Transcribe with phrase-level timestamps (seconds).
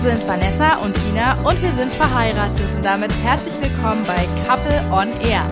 [0.00, 4.80] Wir sind Vanessa und Tina und wir sind verheiratet und damit herzlich willkommen bei Couple
[4.92, 5.44] on Air.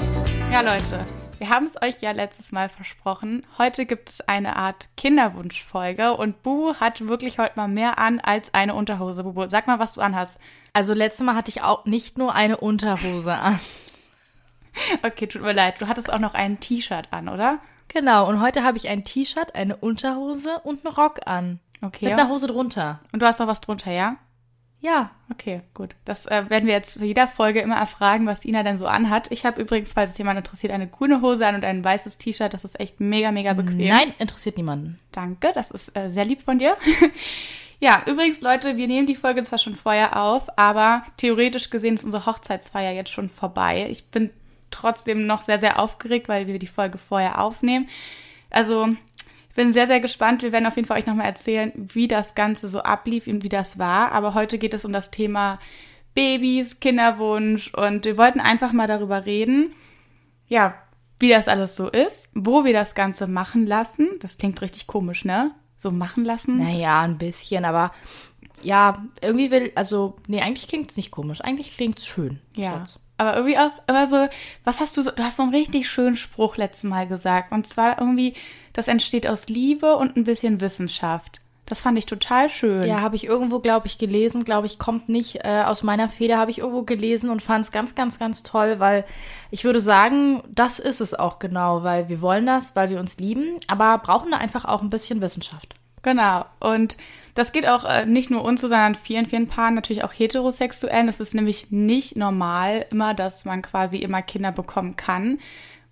[0.52, 1.04] Ja, Leute,
[1.38, 3.44] wir haben es euch ja letztes Mal versprochen.
[3.58, 8.54] Heute gibt es eine Art Kinderwunschfolge und Bubu hat wirklich heute mal mehr an als
[8.54, 9.24] eine Unterhose.
[9.24, 10.34] Bubu, sag mal, was du anhast.
[10.72, 13.58] Also letztes Mal hatte ich auch nicht nur eine Unterhose an.
[15.02, 15.80] Okay, tut mir leid.
[15.80, 17.60] Du hattest auch noch ein T-Shirt an, oder?
[17.88, 21.60] Genau, und heute habe ich ein T-Shirt, eine Unterhose und einen Rock an.
[21.80, 22.04] Okay.
[22.04, 23.00] Mit einer Hose drunter.
[23.10, 24.16] Und du hast noch was drunter, ja?
[24.80, 25.10] Ja.
[25.30, 25.94] Okay, gut.
[26.04, 29.30] Das äh, werden wir jetzt zu jeder Folge immer erfragen, was Ina denn so anhat.
[29.32, 32.54] Ich habe übrigens, falls es jemand interessiert, eine grüne Hose an und ein weißes T-Shirt.
[32.54, 33.88] Das ist echt mega, mega bequem.
[33.88, 35.00] Nein, interessiert niemanden.
[35.10, 36.76] Danke, das ist äh, sehr lieb von dir.
[37.80, 42.04] ja, übrigens, Leute, wir nehmen die Folge zwar schon vorher auf, aber theoretisch gesehen ist
[42.04, 43.88] unsere Hochzeitsfeier jetzt schon vorbei.
[43.90, 44.30] Ich bin
[44.70, 47.88] trotzdem noch sehr, sehr aufgeregt, weil wir die Folge vorher aufnehmen.
[48.50, 48.88] Also,
[49.56, 50.42] bin sehr, sehr gespannt.
[50.42, 53.48] Wir werden auf jeden Fall euch nochmal erzählen, wie das Ganze so ablief und wie
[53.48, 54.12] das war.
[54.12, 55.58] Aber heute geht es um das Thema
[56.14, 59.74] Babys, Kinderwunsch und wir wollten einfach mal darüber reden,
[60.48, 60.74] ja,
[61.18, 64.08] wie das alles so ist, wo wir das Ganze machen lassen.
[64.20, 65.52] Das klingt richtig komisch, ne?
[65.76, 66.58] So machen lassen.
[66.58, 67.92] Naja, ein bisschen, aber
[68.62, 71.40] ja, irgendwie will, also, nee, eigentlich klingt es nicht komisch.
[71.42, 72.40] Eigentlich klingt es schön.
[72.54, 72.78] Ja.
[72.78, 72.98] Schatz.
[73.18, 74.28] Aber irgendwie auch immer so,
[74.64, 77.52] was hast du so, du hast so einen richtig schönen Spruch letztes Mal gesagt.
[77.52, 78.34] Und zwar irgendwie,
[78.76, 81.40] das entsteht aus Liebe und ein bisschen Wissenschaft.
[81.64, 82.84] Das fand ich total schön.
[82.86, 84.44] Ja, habe ich irgendwo, glaube ich, gelesen.
[84.44, 87.72] Glaube ich, kommt nicht äh, aus meiner Feder, habe ich irgendwo gelesen und fand es
[87.72, 89.04] ganz, ganz, ganz toll, weil
[89.50, 93.16] ich würde sagen, das ist es auch genau, weil wir wollen das, weil wir uns
[93.16, 95.74] lieben, aber brauchen da einfach auch ein bisschen Wissenschaft.
[96.02, 96.44] Genau.
[96.60, 96.96] Und
[97.34, 101.08] das geht auch äh, nicht nur uns so, sondern vielen, vielen Paaren, natürlich auch heterosexuellen.
[101.08, 105.40] Es ist nämlich nicht normal immer, dass man quasi immer Kinder bekommen kann.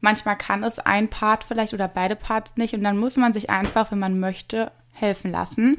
[0.05, 3.49] Manchmal kann es ein Part vielleicht oder beide Parts nicht und dann muss man sich
[3.49, 5.79] einfach, wenn man möchte, helfen lassen.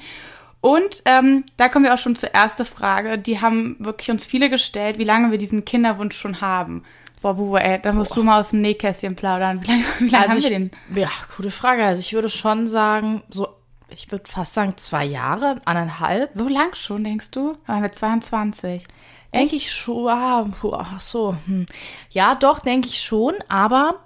[0.61, 3.19] Und ähm, da kommen wir auch schon zur ersten Frage.
[3.19, 6.83] Die haben wirklich uns viele gestellt, wie lange wir diesen Kinderwunsch schon haben.
[7.21, 8.21] Boah, Bubu, ey, da musst Boah.
[8.21, 9.61] du mal aus dem Nähkästchen plaudern.
[9.63, 10.71] Wie lange, wie lange haben ich, wir den?
[10.95, 11.85] Ja, gute Frage.
[11.85, 13.47] Also ich würde schon sagen, so,
[13.89, 16.31] ich würde fast sagen zwei Jahre, anderthalb.
[16.33, 17.57] So lang schon, denkst du?
[17.67, 18.87] Da waren wir 22.
[19.35, 20.07] Denke ich schon.
[20.07, 21.35] Ah, puh, ach so.
[21.45, 21.67] Hm.
[22.09, 23.35] Ja, doch, denke ich schon.
[23.49, 24.04] Aber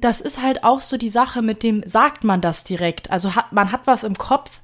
[0.00, 3.10] das ist halt auch so die Sache mit dem, sagt man das direkt?
[3.10, 4.60] Also hat, man hat was im Kopf,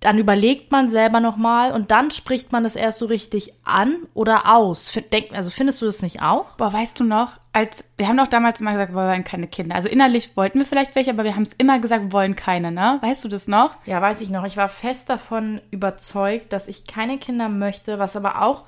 [0.00, 4.54] dann überlegt man selber nochmal und dann spricht man das erst so richtig an oder
[4.54, 4.92] aus.
[5.12, 6.56] Denk, also findest du das nicht auch?
[6.56, 9.74] Boah, weißt du noch, als wir haben doch damals immer gesagt, wir wollen keine Kinder.
[9.74, 12.70] Also innerlich wollten wir vielleicht welche, aber wir haben es immer gesagt, wir wollen keine,
[12.70, 12.98] ne?
[13.02, 13.76] Weißt du das noch?
[13.86, 14.44] Ja, weiß ich noch.
[14.44, 18.64] Ich war fest davon überzeugt, dass ich keine Kinder möchte, was aber auch,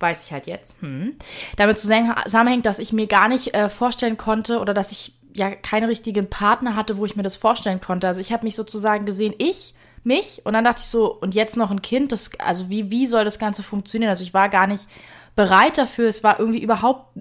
[0.00, 1.16] weiß ich halt jetzt, hm,
[1.56, 5.84] damit zusammenhängt, dass ich mir gar nicht äh, vorstellen konnte oder dass ich ja keinen
[5.84, 8.08] richtigen Partner hatte, wo ich mir das vorstellen konnte.
[8.08, 11.56] Also ich habe mich sozusagen gesehen, ich, mich, und dann dachte ich so, und jetzt
[11.56, 14.10] noch ein Kind, das, also wie, wie soll das Ganze funktionieren?
[14.10, 14.88] Also ich war gar nicht
[15.36, 16.08] bereit dafür.
[16.08, 17.18] Es war irgendwie überhaupt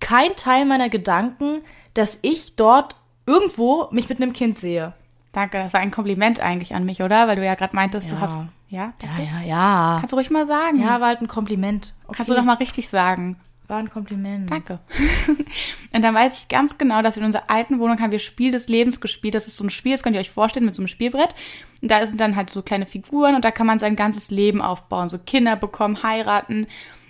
[0.00, 1.62] kein Teil meiner Gedanken,
[1.94, 2.96] dass ich dort
[3.26, 4.92] irgendwo mich mit einem Kind sehe.
[5.32, 7.28] Danke, das war ein Kompliment eigentlich an mich, oder?
[7.28, 8.20] Weil du ja gerade meintest, du Ja.
[8.20, 8.38] hast.
[8.70, 9.96] Ja, Ja, ja, ja.
[10.00, 10.80] Kannst du ruhig mal sagen.
[10.82, 11.94] Ja, war halt ein Kompliment.
[12.04, 12.16] Okay.
[12.16, 13.38] Kannst du doch mal richtig sagen.
[13.68, 14.50] War ein Kompliment.
[14.50, 14.80] Danke.
[15.92, 18.50] und dann weiß ich ganz genau, dass wir in unserer alten Wohnung haben wir Spiel
[18.50, 19.34] des Lebens gespielt.
[19.34, 21.34] Das ist so ein Spiel, das könnt ihr euch vorstellen, mit so einem Spielbrett.
[21.82, 24.62] Und da sind dann halt so kleine Figuren und da kann man sein ganzes Leben
[24.62, 25.10] aufbauen.
[25.10, 26.66] So Kinder bekommen, heiraten.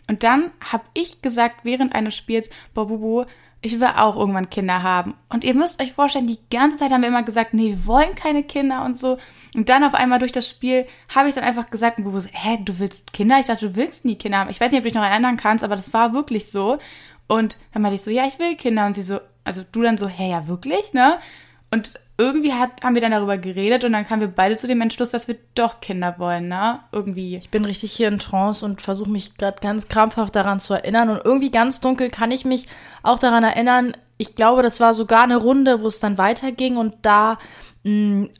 [0.08, 3.24] Und dann habe ich gesagt, während eines Spiels, Bobubu,
[3.60, 5.14] ich will auch irgendwann Kinder haben.
[5.28, 8.14] Und ihr müsst euch vorstellen, die ganze Zeit haben wir immer gesagt, nee, wir wollen
[8.14, 9.18] keine Kinder und so.
[9.54, 12.78] Und dann auf einmal durch das Spiel habe ich dann einfach gesagt, Bubu hä, du
[12.78, 13.38] willst Kinder?
[13.40, 14.50] Ich dachte, du willst nie Kinder haben.
[14.50, 16.78] Ich weiß nicht, ob du dich noch erinnern kannst, aber das war wirklich so.
[17.26, 18.86] Und dann meinte ich so, ja, ich will Kinder.
[18.86, 21.18] Und sie so, also du dann so, hä, ja, wirklich, ne?
[21.70, 24.80] Und irgendwie hat, haben wir dann darüber geredet und dann kamen wir beide zu dem
[24.80, 26.80] Entschluss, dass wir doch Kinder wollen, ne?
[26.90, 27.36] Irgendwie.
[27.36, 31.10] Ich bin richtig hier in Trance und versuche mich gerade ganz krampfhaft daran zu erinnern.
[31.10, 32.66] Und irgendwie ganz dunkel kann ich mich
[33.04, 33.92] auch daran erinnern.
[34.16, 37.38] Ich glaube, das war sogar eine Runde, wo es dann weiterging und da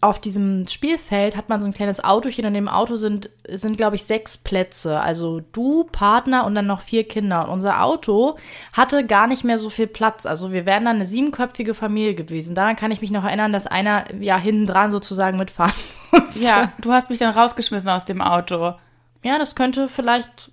[0.01, 3.77] auf diesem Spielfeld hat man so ein kleines Autochen und in dem Auto sind, sind
[3.77, 5.01] glaube ich, sechs Plätze.
[5.01, 7.45] Also du, Partner und dann noch vier Kinder.
[7.45, 8.37] Und unser Auto
[8.73, 10.27] hatte gar nicht mehr so viel Platz.
[10.27, 12.55] Also wir wären dann eine siebenköpfige Familie gewesen.
[12.55, 15.75] Daran kann ich mich noch erinnern, dass einer ja hinten dran sozusagen mitfahren
[16.13, 16.41] musste.
[16.41, 18.75] Ja, du hast mich dann rausgeschmissen aus dem Auto.
[19.23, 20.51] Ja, das könnte vielleicht,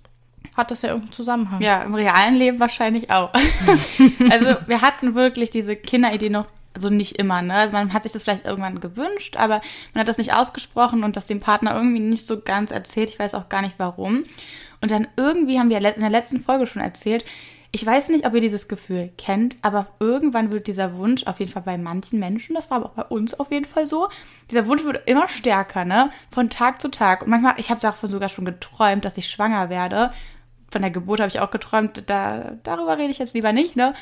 [0.56, 1.62] hat das ja irgendeinen Zusammenhang.
[1.62, 3.32] Ja, im realen Leben wahrscheinlich auch.
[4.30, 7.56] also wir hatten wirklich diese Kinderidee noch, also nicht immer, ne?
[7.56, 9.62] Also man hat sich das vielleicht irgendwann gewünscht, aber
[9.94, 13.10] man hat das nicht ausgesprochen und das dem Partner irgendwie nicht so ganz erzählt.
[13.10, 14.26] Ich weiß auch gar nicht warum.
[14.82, 17.26] Und dann irgendwie haben wir in der letzten Folge schon erzählt,
[17.72, 21.52] ich weiß nicht, ob ihr dieses Gefühl kennt, aber irgendwann wird dieser Wunsch, auf jeden
[21.52, 24.08] Fall bei manchen Menschen, das war aber auch bei uns auf jeden Fall so,
[24.50, 26.10] dieser Wunsch wird immer stärker, ne?
[26.32, 27.24] Von Tag zu Tag.
[27.24, 30.14] Und manchmal, ich habe davon sogar schon geträumt, dass ich schwanger werde.
[30.72, 33.94] Von der Geburt habe ich auch geträumt, da, darüber rede ich jetzt lieber nicht, ne?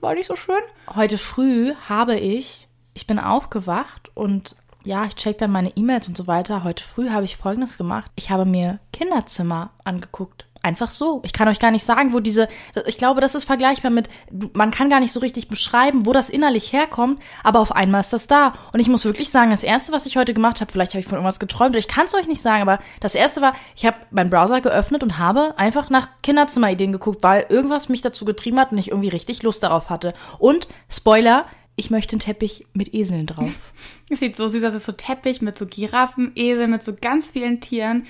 [0.00, 0.62] War nicht so schön.
[0.94, 6.16] Heute früh habe ich, ich bin aufgewacht und ja, ich check dann meine E-Mails und
[6.16, 6.64] so weiter.
[6.64, 8.10] Heute früh habe ich Folgendes gemacht.
[8.16, 10.46] Ich habe mir Kinderzimmer angeguckt.
[10.62, 11.22] Einfach so.
[11.24, 12.46] Ich kann euch gar nicht sagen, wo diese,
[12.86, 14.10] ich glaube, das ist vergleichbar mit,
[14.52, 18.12] man kann gar nicht so richtig beschreiben, wo das innerlich herkommt, aber auf einmal ist
[18.12, 18.52] das da.
[18.72, 21.06] Und ich muss wirklich sagen, das Erste, was ich heute gemacht habe, vielleicht habe ich
[21.06, 23.96] von irgendwas geträumt, ich kann es euch nicht sagen, aber das Erste war, ich habe
[24.10, 28.72] meinen Browser geöffnet und habe einfach nach Kinderzimmerideen geguckt, weil irgendwas mich dazu getrieben hat
[28.72, 30.12] und ich irgendwie richtig Lust darauf hatte.
[30.38, 31.46] Und, Spoiler,
[31.76, 33.50] ich möchte einen Teppich mit Eseln drauf.
[34.12, 36.96] Es sieht so süß aus, es ist so Teppich mit so Giraffen, Eseln, mit so
[37.00, 38.06] ganz vielen Tieren.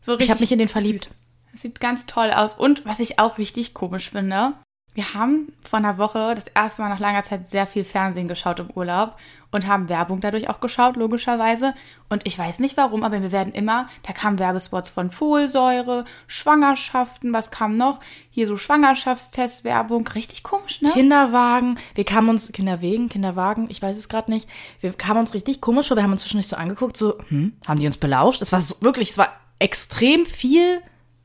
[0.00, 1.04] So ich habe mich in den verliebt.
[1.04, 1.14] Süß.
[1.54, 2.54] Sieht ganz toll aus.
[2.54, 4.54] Und was ich auch richtig komisch finde,
[4.94, 8.60] wir haben vor einer Woche das erste Mal nach langer Zeit sehr viel Fernsehen geschaut
[8.60, 9.16] im Urlaub
[9.50, 11.74] und haben Werbung dadurch auch geschaut, logischerweise.
[12.10, 17.32] Und ich weiß nicht warum, aber wir werden immer, da kamen Werbespots von Folsäure, Schwangerschaften,
[17.32, 18.00] was kam noch?
[18.30, 20.90] Hier so Schwangerschaftstestwerbung, richtig komisch, ne?
[20.90, 24.48] Kinderwagen, wir kamen uns, Kinderwegen, Kinderwagen, ich weiß es gerade nicht.
[24.80, 27.80] Wir kamen uns richtig komisch vor, wir haben uns zwischendurch so angeguckt, so, hm, haben
[27.80, 28.42] die uns belauscht?
[28.42, 30.82] Es war so, wirklich, es war extrem viel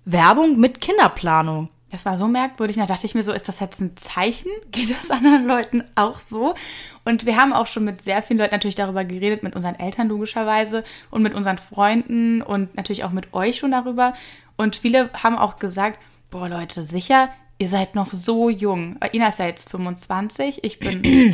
[0.09, 1.67] Werbung mit Kinderplanung.
[1.91, 2.77] Das war so merkwürdig.
[2.77, 4.49] Da dachte ich mir so, ist das jetzt ein Zeichen?
[4.71, 6.55] Geht das anderen Leuten auch so?
[7.03, 10.07] Und wir haben auch schon mit sehr vielen Leuten natürlich darüber geredet, mit unseren Eltern
[10.07, 14.13] logischerweise und mit unseren Freunden und natürlich auch mit euch schon darüber.
[14.55, 15.99] Und viele haben auch gesagt,
[16.29, 18.97] boah Leute, sicher, ihr seid noch so jung.
[19.11, 21.03] Ina ist ja jetzt 25, ich bin,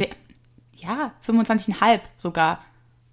[0.73, 2.63] ja, 25,5 sogar.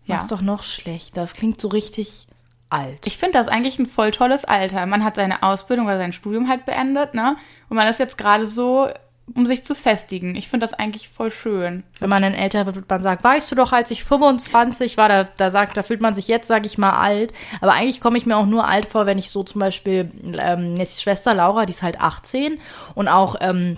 [0.07, 0.17] Ja.
[0.17, 1.21] Das ist doch noch schlechter.
[1.21, 2.30] Das klingt so richtig
[2.71, 3.07] alt.
[3.07, 4.87] Ich finde das eigentlich ein voll tolles Alter.
[4.87, 7.37] Man hat seine Ausbildung oder sein Studium halt beendet, ne?
[7.69, 8.89] Und man ist jetzt gerade so,
[9.35, 10.35] um sich zu festigen.
[10.35, 11.85] Ich finde das eigentlich voll schön.
[11.99, 15.09] Wenn man dann älter wird, wird man sagen, weißt du doch, als ich 25 war,
[15.09, 17.33] da, da sagt, da fühlt man sich jetzt, sage ich mal, alt.
[17.61, 20.75] Aber eigentlich komme ich mir auch nur alt vor, wenn ich so zum Beispiel, ähm,
[20.75, 22.59] die Schwester Laura, die ist halt 18
[22.95, 23.77] und auch ähm,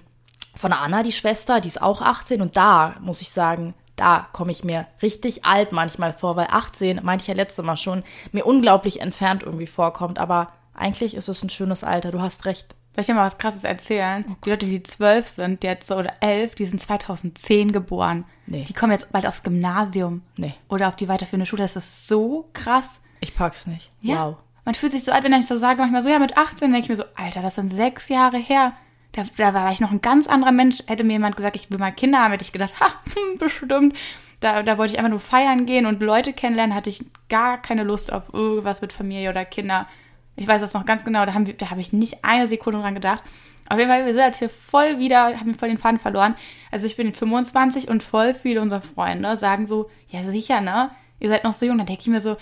[0.57, 4.51] von Anna, die Schwester, die ist auch 18 und da muss ich sagen, da komme
[4.51, 8.03] ich mir richtig alt manchmal vor, weil 18, meinte ich ja letztes Mal schon,
[8.33, 10.19] mir unglaublich entfernt irgendwie vorkommt.
[10.19, 12.75] Aber eigentlich ist es ein schönes Alter, du hast recht.
[12.95, 14.25] Soll ich dir mal was Krasses erzählen?
[14.29, 18.25] Oh die Leute, die zwölf sind, jetzt so, oder elf, die sind 2010 geboren.
[18.47, 18.65] Nee.
[18.67, 20.23] Die kommen jetzt bald aufs Gymnasium.
[20.37, 20.55] Nee.
[20.69, 21.63] Oder auf die weiterführende Schule.
[21.63, 23.01] Das ist so krass.
[23.21, 23.93] Ich pack's nicht.
[24.01, 24.31] Ja.
[24.31, 24.37] Wow.
[24.65, 26.85] Man fühlt sich so alt, wenn ich so sage, manchmal so, ja, mit 18 denke
[26.85, 28.73] ich mir so, Alter, das sind sechs Jahre her.
[29.13, 30.83] Da, da war ich noch ein ganz anderer Mensch.
[30.87, 32.89] Hätte mir jemand gesagt, ich will mal Kinder haben, hätte ich gedacht, ha,
[33.39, 33.97] bestimmt.
[34.41, 37.85] Da, da wollte ich einfach nur feiern gehen und Leute kennenlernen, hatte ich gar keine
[37.85, 39.87] Lust auf irgendwas mit Familie oder Kinder.
[40.35, 43.23] Ich weiß das noch ganz genau, da, da habe ich nicht eine Sekunde dran gedacht.
[43.69, 46.35] Auf jeden Fall, wir sind jetzt hier voll wieder, haben wir voll den Faden verloren.
[46.71, 50.91] Also ich bin 25 und voll viele unserer Freunde sagen so, ja sicher, ne?
[51.21, 51.79] Ihr seid noch so jung.
[51.79, 52.37] Dann denke ich mir so,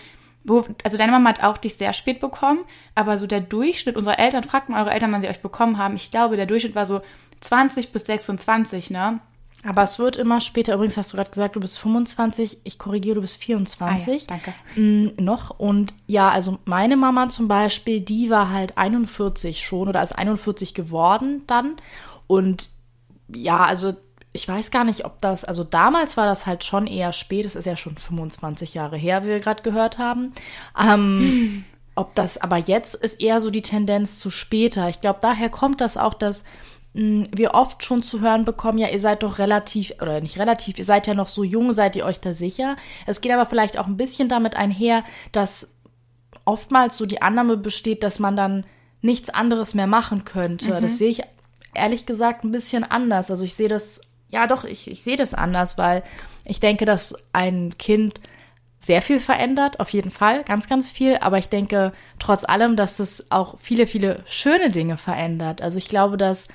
[0.45, 2.61] wo, also deine Mama hat auch dich sehr spät bekommen,
[2.95, 5.97] aber so der Durchschnitt unserer Eltern, fragt mal eure Eltern, wann sie euch bekommen haben.
[5.97, 7.03] Ich glaube, der Durchschnitt war so
[7.41, 9.21] 20 bis 26, ne?
[9.63, 13.17] Aber es wird immer später, übrigens hast du gerade gesagt, du bist 25, ich korrigiere,
[13.17, 14.09] du bist 24.
[14.09, 14.55] Ah ja, danke.
[14.75, 15.59] Mm, noch.
[15.59, 20.73] Und ja, also meine Mama zum Beispiel, die war halt 41 schon oder ist 41
[20.73, 21.77] geworden dann.
[22.27, 22.71] Und
[23.29, 23.95] ja, also
[24.33, 27.57] ich weiß gar nicht, ob das, also damals war das halt schon eher spät, es
[27.57, 30.33] ist ja schon 25 Jahre her, wie wir gerade gehört haben.
[30.81, 31.65] Ähm,
[31.97, 34.89] ob das, aber jetzt ist eher so die Tendenz zu später.
[34.89, 36.45] Ich glaube, daher kommt das auch, dass
[36.95, 40.39] mh, hm, wir oft schon zu hören bekommen, ja, ihr seid doch relativ, oder nicht
[40.39, 42.77] relativ, ihr seid ja noch so jung, seid ihr euch da sicher.
[43.07, 45.75] Es geht aber vielleicht auch ein bisschen damit einher, dass
[46.45, 48.65] oftmals so die Annahme besteht, dass man dann
[49.03, 50.75] nichts anderes mehr machen könnte.
[50.75, 50.83] Mhm.
[50.83, 51.23] Das sehe ich
[51.75, 53.31] ehrlich gesagt ein bisschen anders.
[53.31, 56.03] Also ich sehe das ja doch, ich, ich sehe das anders, weil
[56.45, 58.21] ich denke, dass ein Kind
[58.81, 61.19] sehr viel verändert, auf jeden Fall, ganz, ganz viel.
[61.21, 65.61] Aber ich denke trotz allem, dass das auch viele, viele schöne Dinge verändert.
[65.61, 66.47] Also ich glaube, dass,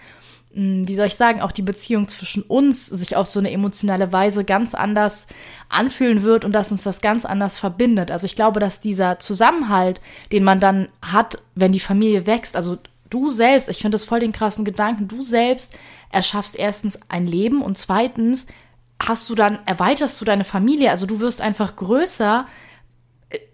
[0.54, 4.12] hm, wie soll ich sagen, auch die Beziehung zwischen uns sich auf so eine emotionale
[4.12, 5.28] Weise ganz anders
[5.70, 8.10] anfühlen wird und dass uns das ganz anders verbindet.
[8.10, 10.02] Also ich glaube, dass dieser Zusammenhalt,
[10.32, 12.78] den man dann hat, wenn die Familie wächst, also
[13.16, 15.74] du selbst, ich finde das voll den krassen Gedanken, du selbst
[16.12, 18.46] erschaffst erstens ein Leben und zweitens
[19.02, 22.46] hast du dann, erweiterst du deine Familie, also du wirst einfach größer.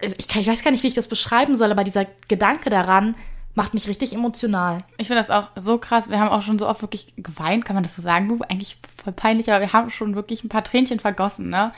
[0.02, 3.16] Ich, kann, ich weiß gar nicht, wie ich das beschreiben soll, aber dieser Gedanke daran
[3.54, 4.80] macht mich richtig emotional.
[4.98, 6.10] Ich finde das auch so krass.
[6.10, 8.44] Wir haben auch schon so oft wirklich geweint, kann man das so sagen, Bubu?
[8.50, 11.72] Eigentlich voll peinlich, aber wir haben schon wirklich ein paar Tränchen vergossen, ne?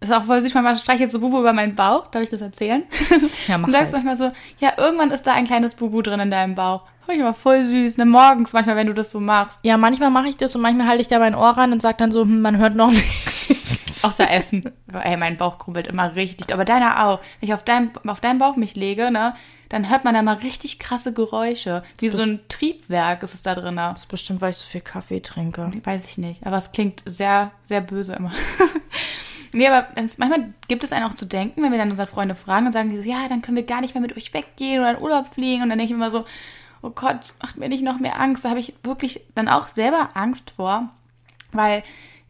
[0.00, 2.06] Ist auch voll süß, man streichelt so Bubu über meinen Bauch.
[2.06, 2.84] Darf ich das erzählen?
[3.46, 4.04] Ja, mach Und sagst halt.
[4.04, 7.34] manchmal so, ja, irgendwann ist da ein kleines Bubu drin in deinem Bauch Ich immer
[7.34, 8.04] voll süß, ne?
[8.04, 9.60] Morgens manchmal, wenn du das so machst.
[9.62, 11.96] Ja, manchmal mache ich das und manchmal halte ich da mein Ohr ran und sage
[11.98, 14.04] dann so, hm, man hört noch nichts.
[14.04, 14.72] Außer Essen.
[14.92, 16.52] Ey, mein Bauch krummelt immer richtig.
[16.52, 17.20] Aber deiner auch.
[17.40, 19.34] Wenn ich auf, dein, auf deinen Bauch mich lege, ne,
[19.68, 21.82] dann hört man da mal richtig krasse Geräusche.
[21.98, 23.76] Wie so ein Triebwerk ist es da drin.
[23.76, 25.70] Das ist bestimmt, weil ich so viel Kaffee trinke.
[25.84, 26.44] Weiß ich nicht.
[26.46, 28.32] Aber es klingt sehr, sehr böse immer.
[29.52, 32.66] nee, aber manchmal gibt es einen auch zu denken, wenn wir dann unsere Freunde fragen
[32.66, 34.90] und sagen die so, ja, dann können wir gar nicht mehr mit euch weggehen oder
[34.90, 35.62] in Urlaub fliegen.
[35.62, 36.24] Und dann denke ich immer so,
[36.82, 38.44] oh Gott, macht mir nicht noch mehr Angst.
[38.44, 40.88] Da habe ich wirklich dann auch selber Angst vor.
[41.52, 41.82] Weil,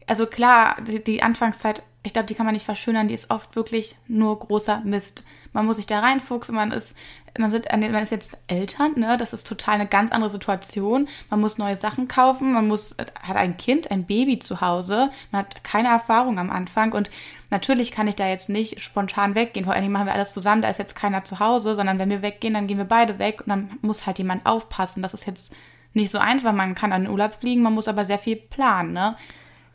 [0.07, 3.55] also klar, die, die Anfangszeit, ich glaube, die kann man nicht verschönern, die ist oft
[3.55, 5.23] wirklich nur großer Mist.
[5.53, 6.95] Man muss sich da reinfuchsen, man ist
[7.39, 9.17] man, sind, man ist jetzt Eltern, ne?
[9.17, 11.07] Das ist total eine ganz andere Situation.
[11.29, 15.43] Man muss neue Sachen kaufen, man muss, hat ein Kind, ein Baby zu Hause, man
[15.43, 17.09] hat keine Erfahrung am Anfang und
[17.51, 19.65] natürlich kann ich da jetzt nicht spontan weggehen.
[19.65, 22.09] Vor allen Dingen machen wir alles zusammen, da ist jetzt keiner zu Hause, sondern wenn
[22.09, 25.03] wir weggehen, dann gehen wir beide weg und dann muss halt jemand aufpassen.
[25.03, 25.53] Das ist jetzt
[25.93, 26.53] nicht so einfach.
[26.53, 29.15] Man kann an den Urlaub fliegen, man muss aber sehr viel planen, ne?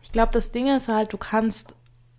[0.03, 1.77] Ich glaube, das Ding ist halt, du kannst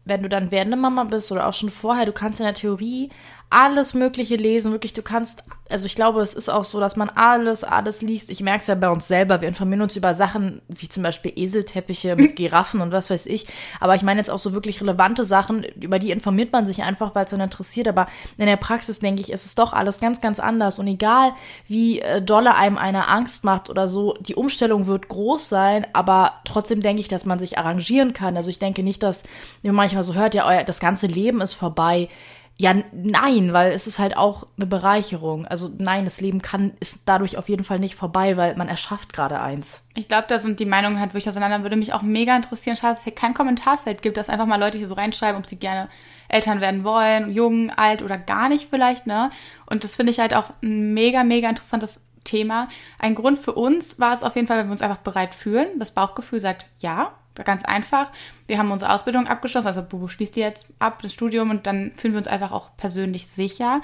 [0.08, 3.10] wenn du dann werdende Mama bist oder auch schon vorher, du kannst in der Theorie
[3.50, 4.72] alles Mögliche lesen.
[4.74, 8.30] Wirklich, du kannst, also ich glaube, es ist auch so, dass man alles, alles liest.
[8.30, 9.40] Ich merke es ja bei uns selber.
[9.40, 13.48] Wir informieren uns über Sachen wie zum Beispiel Eselteppiche mit Giraffen und was weiß ich.
[13.80, 17.16] Aber ich meine jetzt auch so wirklich relevante Sachen, über die informiert man sich einfach,
[17.16, 17.88] weil es dann interessiert.
[17.88, 20.78] Aber in der Praxis, denke ich, ist es doch alles ganz, ganz anders.
[20.78, 21.32] Und egal,
[21.68, 25.88] wie äh, dolle einem eine Angst macht oder so, die Umstellung wird groß sein.
[25.94, 28.36] Aber trotzdem denke ich, dass man sich arrangieren kann.
[28.36, 29.24] Also ich denke nicht, dass,
[29.62, 32.10] wie man manchmal so hört, ja, euer, das ganze Leben ist vorbei
[32.60, 35.46] ja, nein, weil es ist halt auch eine Bereicherung.
[35.46, 39.14] Also nein, das Leben kann, ist dadurch auf jeden Fall nicht vorbei, weil man erschafft
[39.14, 39.82] gerade eins.
[39.94, 41.62] Ich glaube, da sind die Meinungen halt wirklich auseinander.
[41.62, 44.60] Würde mich auch mega interessieren, schade, dass es hier kein Kommentarfeld gibt, dass einfach mal
[44.60, 45.88] Leute hier so reinschreiben, ob sie gerne
[46.30, 49.30] Eltern werden wollen, jung, alt oder gar nicht vielleicht, ne?
[49.68, 52.70] Und das finde ich halt auch ein mega, mega interessantes Thema.
[52.98, 55.68] Ein Grund für uns war es auf jeden Fall, wenn wir uns einfach bereit fühlen.
[55.78, 57.14] Das Bauchgefühl sagt ja,
[57.44, 58.12] Ganz einfach.
[58.48, 61.92] Wir haben unsere Ausbildung abgeschlossen, also Bubu schließt die jetzt ab, das Studium, und dann
[61.96, 63.82] fühlen wir uns einfach auch persönlich sicher.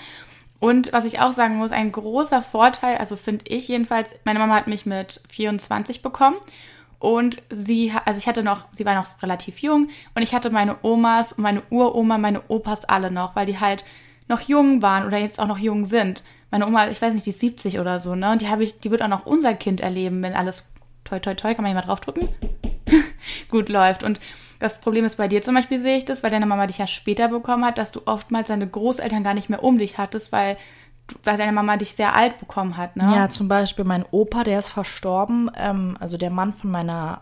[0.59, 4.55] Und was ich auch sagen muss, ein großer Vorteil, also finde ich jedenfalls, meine Mama
[4.55, 6.37] hat mich mit 24 bekommen
[6.99, 10.77] und sie, also ich hatte noch, sie war noch relativ jung und ich hatte meine
[10.81, 13.83] Omas und meine Uroma, meine Opas alle noch, weil die halt
[14.29, 16.23] noch jung waren oder jetzt auch noch jung sind.
[16.49, 18.31] Meine Oma, ich weiß nicht, die ist 70 oder so, ne?
[18.31, 20.71] Und die habe ich, die wird auch noch unser Kind erleben, wenn alles
[21.03, 22.29] toi toi toi, kann man hier mal draufdrücken?
[23.49, 24.03] Gut läuft.
[24.03, 24.19] Und
[24.59, 26.87] das Problem ist bei dir zum Beispiel, sehe ich das, weil deine Mama dich ja
[26.87, 30.57] später bekommen hat, dass du oftmals deine Großeltern gar nicht mehr um dich hattest, weil,
[31.23, 32.95] weil deine Mama dich sehr alt bekommen hat.
[32.95, 33.11] Ne?
[33.13, 37.21] Ja, zum Beispiel mein Opa, der ist verstorben, ähm, also der Mann von meiner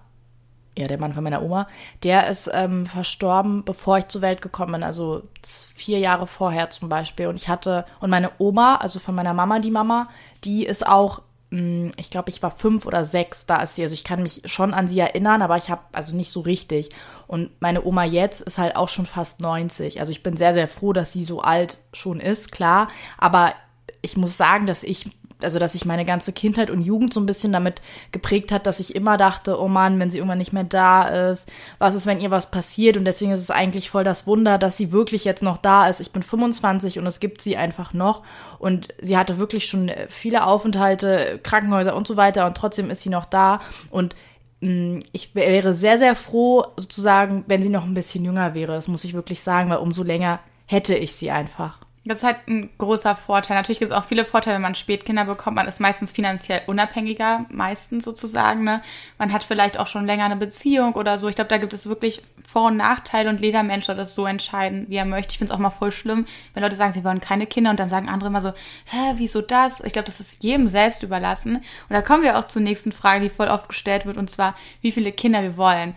[0.78, 1.68] ja, der Mann von meiner Oma,
[2.04, 6.88] der ist ähm, verstorben, bevor ich zur Welt gekommen bin, also vier Jahre vorher zum
[6.88, 7.28] Beispiel.
[7.28, 10.08] Und ich hatte, und meine Oma, also von meiner Mama, die Mama,
[10.46, 11.22] die ist auch
[11.54, 13.84] ich glaube, ich war fünf oder sechs, da ist sie.
[13.84, 16.92] Also ich kann mich schon an sie erinnern, aber ich habe also nicht so richtig.
[17.28, 20.00] Und meine Oma jetzt ist halt auch schon fast 90.
[20.00, 22.88] Also ich bin sehr, sehr froh, dass sie so alt schon ist, klar.
[23.18, 23.54] Aber
[24.02, 25.10] ich muss sagen, dass ich
[25.44, 27.82] also dass sich meine ganze Kindheit und Jugend so ein bisschen damit
[28.12, 31.50] geprägt hat, dass ich immer dachte, oh Mann, wenn sie irgendwann nicht mehr da ist,
[31.80, 32.98] was ist, wenn ihr was passiert?
[32.98, 36.00] Und deswegen ist es eigentlich voll das Wunder, dass sie wirklich jetzt noch da ist.
[36.00, 38.24] Ich bin 25 und es gibt sie einfach noch.
[38.60, 43.10] Und sie hatte wirklich schon viele Aufenthalte, Krankenhäuser und so weiter und trotzdem ist sie
[43.10, 43.60] noch da.
[43.90, 44.16] Und
[44.62, 48.74] mm, ich wäre sehr, sehr froh, sozusagen, wenn sie noch ein bisschen jünger wäre.
[48.74, 51.81] Das muss ich wirklich sagen, weil umso länger hätte ich sie einfach.
[52.04, 53.56] Das ist halt ein großer Vorteil.
[53.56, 55.56] Natürlich gibt es auch viele Vorteile, wenn man Spätkinder bekommt.
[55.56, 58.64] Man ist meistens finanziell unabhängiger, meistens sozusagen.
[58.64, 58.82] Ne?
[59.20, 61.28] Man hat vielleicht auch schon länger eine Beziehung oder so.
[61.28, 64.26] Ich glaube, da gibt es wirklich Vor- und Nachteile und jeder Mensch soll das so
[64.26, 65.34] entscheiden, wie er möchte.
[65.34, 67.80] Ich finde es auch mal voll schlimm, wenn Leute sagen, sie wollen keine Kinder und
[67.80, 68.50] dann sagen andere immer so,
[68.86, 69.82] hä, wieso das?
[69.82, 71.58] Ich glaube, das ist jedem selbst überlassen.
[71.58, 74.56] Und da kommen wir auch zur nächsten Frage, die voll oft gestellt wird, und zwar,
[74.82, 75.94] wie viele Kinder wir wollen.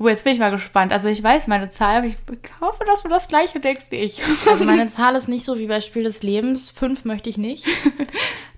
[0.00, 0.92] Oh, jetzt bin ich mal gespannt.
[0.92, 2.16] Also ich weiß meine Zahl, aber ich
[2.60, 4.22] hoffe, dass du das gleiche denkst wie ich.
[4.48, 6.70] Also meine Zahl ist nicht so wie bei Spiel des Lebens.
[6.70, 7.66] Fünf möchte ich nicht.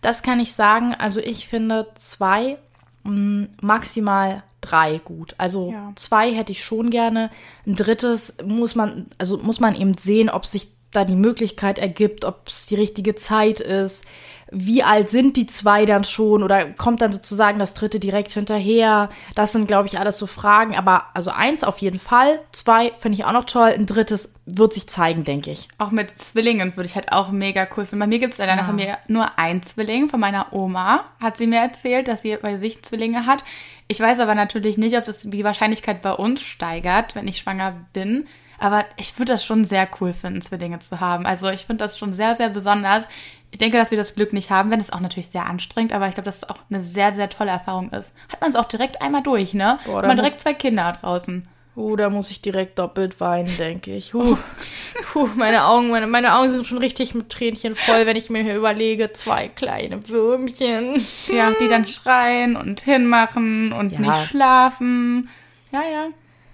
[0.02, 0.94] Das kann ich sagen.
[0.94, 2.56] Also ich finde zwei,
[3.02, 5.34] mm, maximal drei gut.
[5.36, 5.92] Also ja.
[5.94, 7.28] zwei hätte ich schon gerne.
[7.66, 12.24] Ein drittes muss man, also muss man eben sehen, ob sich da die Möglichkeit ergibt,
[12.24, 14.06] ob es die richtige Zeit ist
[14.52, 19.08] wie alt sind die zwei dann schon oder kommt dann sozusagen das dritte direkt hinterher?
[19.34, 20.76] Das sind, glaube ich, alles so Fragen.
[20.76, 24.72] Aber also eins auf jeden Fall, zwei finde ich auch noch toll, ein drittes wird
[24.72, 25.68] sich zeigen, denke ich.
[25.78, 28.00] Auch mit Zwillingen würde ich halt auch mega cool finden.
[28.00, 28.66] Bei mir gibt es in deiner ja.
[28.66, 30.08] Familie nur ein Zwilling.
[30.08, 33.44] Von meiner Oma hat sie mir erzählt, dass sie bei sich Zwillinge hat.
[33.86, 37.74] Ich weiß aber natürlich nicht, ob das die Wahrscheinlichkeit bei uns steigert, wenn ich schwanger
[37.92, 38.26] bin.
[38.58, 41.24] Aber ich würde das schon sehr cool finden, Zwillinge zu haben.
[41.24, 43.06] Also ich finde das schon sehr, sehr besonders
[43.50, 46.06] ich denke, dass wir das Glück nicht haben, wenn es auch natürlich sehr anstrengend, aber
[46.08, 48.12] ich glaube, dass es auch eine sehr, sehr tolle Erfahrung ist.
[48.32, 49.78] Hat man es auch direkt einmal durch, ne?
[49.84, 51.48] Boah, Hat man direkt zwei Kinder draußen.
[51.76, 54.12] Uh, da muss ich direkt doppelt weinen, denke ich.
[54.12, 54.36] Huh.
[55.12, 58.42] Puh, meine Augen, meine, meine Augen sind schon richtig mit Tränchen voll, wenn ich mir
[58.42, 61.00] hier überlege, zwei kleine Würmchen.
[61.28, 64.00] Ja, die dann schreien und hinmachen und Ja.
[64.00, 65.28] nicht schlafen.
[65.72, 66.08] Ja, ja,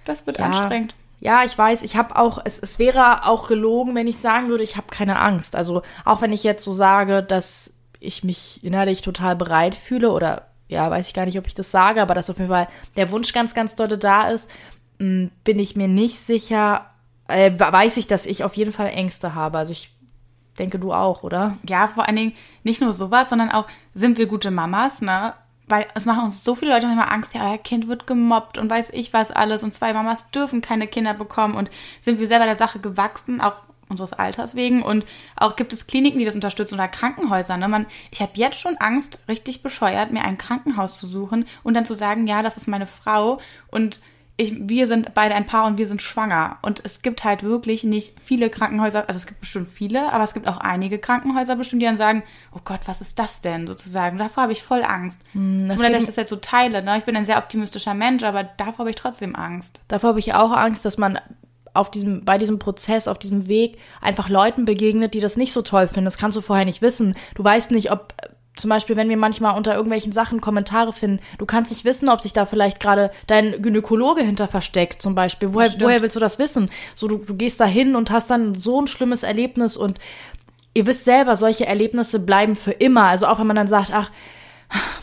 [0.05, 0.45] das wird Ja.
[0.47, 0.95] anstrengend.
[1.21, 4.65] Ja, ich weiß, ich habe auch, es, es wäre auch gelogen, wenn ich sagen würde,
[4.65, 5.57] ich habe keine Angst.
[5.57, 10.49] Also auch wenn ich jetzt so sage, dass ich mich innerlich total bereit fühle oder
[10.69, 13.11] ja, weiß ich gar nicht, ob ich das sage, aber dass auf jeden Fall der
[13.11, 14.51] Wunsch ganz, ganz dolle da ist,
[14.99, 16.91] mh, bin ich mir nicht sicher,
[17.29, 19.59] äh, weiß ich, dass ich auf jeden Fall Ängste habe.
[19.59, 19.97] Also ich
[20.59, 21.57] denke, du auch, oder?
[21.67, 22.33] Ja, vor allen Dingen
[22.63, 25.35] nicht nur sowas, sondern auch, sind wir gute Mamas, ne?
[25.69, 28.71] Weil es machen uns so viele Leute manchmal Angst, ja, euer Kind wird gemobbt und
[28.71, 31.71] weiß ich was alles und zwei Mamas dürfen keine Kinder bekommen und
[32.01, 35.05] sind wir selber der Sache gewachsen, auch unseres Alters wegen und
[35.37, 37.57] auch gibt es Kliniken, die das unterstützen oder Krankenhäuser.
[37.57, 37.69] Ne?
[37.69, 41.85] Man, ich habe jetzt schon Angst, richtig bescheuert, mir ein Krankenhaus zu suchen und dann
[41.85, 44.01] zu sagen, ja, das ist meine Frau und
[44.39, 46.59] ich, wir sind beide ein Paar und wir sind schwanger.
[46.61, 50.35] Und es gibt halt wirklich nicht viele Krankenhäuser, also es gibt bestimmt viele, aber es
[50.35, 52.23] gibt auch einige Krankenhäuser bestimmt, die dann sagen,
[52.55, 54.19] oh Gott, was ist das denn sozusagen?
[54.19, 55.23] Davor habe ich voll Angst.
[55.33, 56.83] Hm, das Oder dass ich das jetzt so teile.
[56.83, 56.99] Ne?
[56.99, 59.81] Ich bin ein sehr optimistischer Mensch, aber davor habe ich trotzdem Angst.
[59.89, 61.19] Davor habe ich auch Angst, dass man
[61.73, 65.63] auf diesem, bei diesem Prozess, auf diesem Weg einfach Leuten begegnet, die das nicht so
[65.63, 66.07] toll finden.
[66.07, 67.15] Das kannst du vorher nicht wissen.
[67.35, 68.15] Du weißt nicht, ob
[68.57, 72.23] zum Beispiel, wenn wir manchmal unter irgendwelchen Sachen Kommentare finden, du kannst nicht wissen, ob
[72.23, 75.53] sich da vielleicht gerade dein Gynäkologe hinter versteckt, zum Beispiel.
[75.53, 76.71] Woher, woher willst du das wissen?
[76.95, 79.99] So, du, du gehst da hin und hast dann so ein schlimmes Erlebnis und
[80.75, 83.05] ihr wisst selber, solche Erlebnisse bleiben für immer.
[83.05, 84.11] Also auch wenn man dann sagt, ach,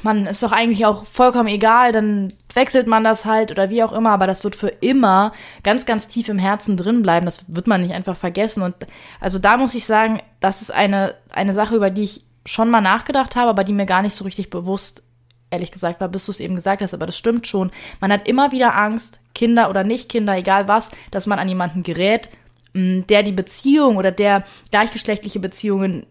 [0.02, 3.94] man ist doch eigentlich auch vollkommen egal, dann wechselt man das halt oder wie auch
[3.94, 5.32] immer, aber das wird für immer
[5.64, 7.26] ganz, ganz tief im Herzen drin bleiben.
[7.26, 8.62] Das wird man nicht einfach vergessen.
[8.62, 8.76] Und
[9.20, 12.82] also da muss ich sagen, das ist eine, eine Sache, über die ich schon mal
[12.82, 15.04] nachgedacht habe, aber die mir gar nicht so richtig bewusst,
[15.50, 17.72] ehrlich gesagt, war, bis du es eben gesagt hast, aber das stimmt schon.
[18.02, 21.84] Man hat immer wieder Angst, Kinder oder nicht Kinder, egal was, dass man an jemanden
[21.84, 22.30] gerät,
[22.74, 26.06] mh, der die Beziehung oder der gleichgeschlechtliche Beziehungen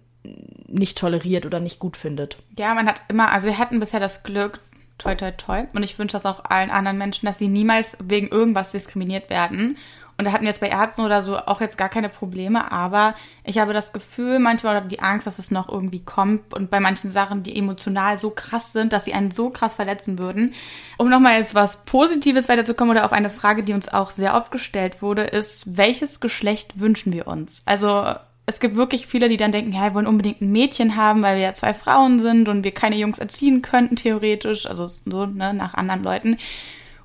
[0.69, 2.37] nicht toleriert oder nicht gut findet.
[2.59, 4.61] Ja, man hat immer, also wir hatten bisher das Glück,
[4.99, 5.65] toi, toi, toi.
[5.75, 9.77] Und ich wünsche das auch allen anderen Menschen, dass sie niemals wegen irgendwas diskriminiert werden.
[10.19, 13.15] Und da hatten wir jetzt bei Ärzten oder so auch jetzt gar keine Probleme, aber
[13.45, 16.81] ich habe das Gefühl, manchmal oder die Angst, dass es noch irgendwie kommt und bei
[16.81, 20.55] manchen Sachen, die emotional so krass sind, dass sie einen so krass verletzen würden.
[20.99, 24.53] Um nochmal jetzt was Positives weiterzukommen oder auf eine Frage, die uns auch sehr oft
[24.53, 27.63] gestellt wurde, ist, welches Geschlecht wünschen wir uns?
[27.65, 28.15] Also
[28.47, 31.37] es gibt wirklich viele, die dann denken, ja, wir wollen unbedingt ein Mädchen haben, weil
[31.37, 35.55] wir ja zwei Frauen sind und wir keine Jungs erziehen könnten, theoretisch, also so, ne,
[35.55, 36.39] nach anderen Leuten.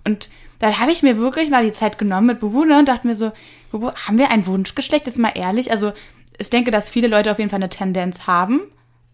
[0.03, 3.07] Und dann habe ich mir wirklich mal die Zeit genommen mit Bubu ne, und dachte
[3.07, 3.31] mir so,
[3.71, 5.05] Bubu, haben wir ein Wunschgeschlecht?
[5.05, 5.71] Jetzt mal ehrlich.
[5.71, 5.93] Also
[6.37, 8.61] ich denke, dass viele Leute auf jeden Fall eine Tendenz haben.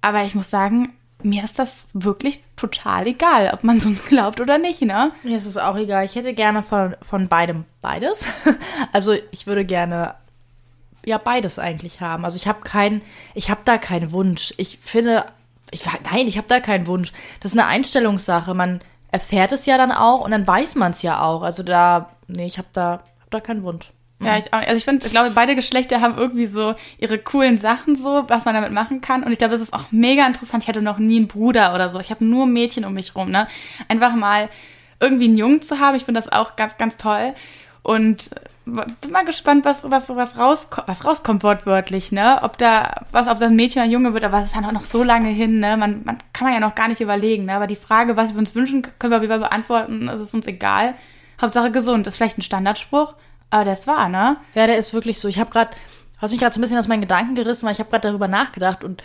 [0.02, 4.58] Aber ich muss sagen, mir ist das wirklich total egal, ob man uns glaubt oder
[4.58, 5.12] nicht, ne?
[5.24, 6.06] Mir ist es auch egal.
[6.06, 8.26] Ich hätte gerne von, von beidem beides.
[8.92, 10.16] Also ich würde gerne
[11.06, 12.26] ja beides eigentlich haben.
[12.26, 13.02] Also ich habe keinen,
[13.34, 14.54] ich habe da keinen Wunsch.
[14.58, 15.26] Ich finde,
[15.72, 17.12] ich nein, ich habe da keinen Wunsch.
[17.40, 18.54] Das ist eine Einstellungssache.
[18.54, 18.82] Man
[19.14, 21.44] erfährt es ja dann auch und dann weiß man es ja auch.
[21.44, 23.92] Also da, nee, ich habe da, hab da keinen Wunsch.
[24.20, 24.70] Ja, ich, auch nicht.
[24.70, 28.46] also ich finde, ich glaube, beide Geschlechter haben irgendwie so ihre coolen Sachen so, was
[28.46, 29.24] man damit machen kann.
[29.24, 30.64] Und ich glaube, es ist auch mega interessant.
[30.64, 32.00] Ich hatte noch nie einen Bruder oder so.
[32.00, 33.48] Ich habe nur Mädchen um mich rum, ne?
[33.88, 34.50] Einfach mal
[35.00, 35.96] irgendwie einen Jungen zu haben.
[35.96, 37.36] Ich finde das auch ganz, ganz toll.
[37.84, 38.32] Und
[38.66, 42.40] bin mal gespannt, was, was, was, rauskommt, was rauskommt wortwörtlich, ne?
[42.44, 44.72] Ob da, was, ob das ein Mädchen oder ein Junge wird, aber es ist ja
[44.72, 45.76] noch so lange hin, ne?
[45.76, 47.54] Man, man kann man ja noch gar nicht überlegen, ne?
[47.56, 50.08] Aber die Frage, was wir uns wünschen, können wir Fall beantworten.
[50.08, 50.96] Es ist uns egal.
[51.42, 52.08] Hauptsache gesund.
[52.08, 53.16] ist vielleicht ein Standardspruch,
[53.50, 54.38] aber das war, ne?
[54.54, 55.28] Ja, der ist wirklich so.
[55.28, 55.72] Ich habe gerade,
[56.20, 58.30] hast mich gerade so ein bisschen aus meinen Gedanken gerissen, weil ich habe gerade darüber
[58.30, 59.04] nachgedacht und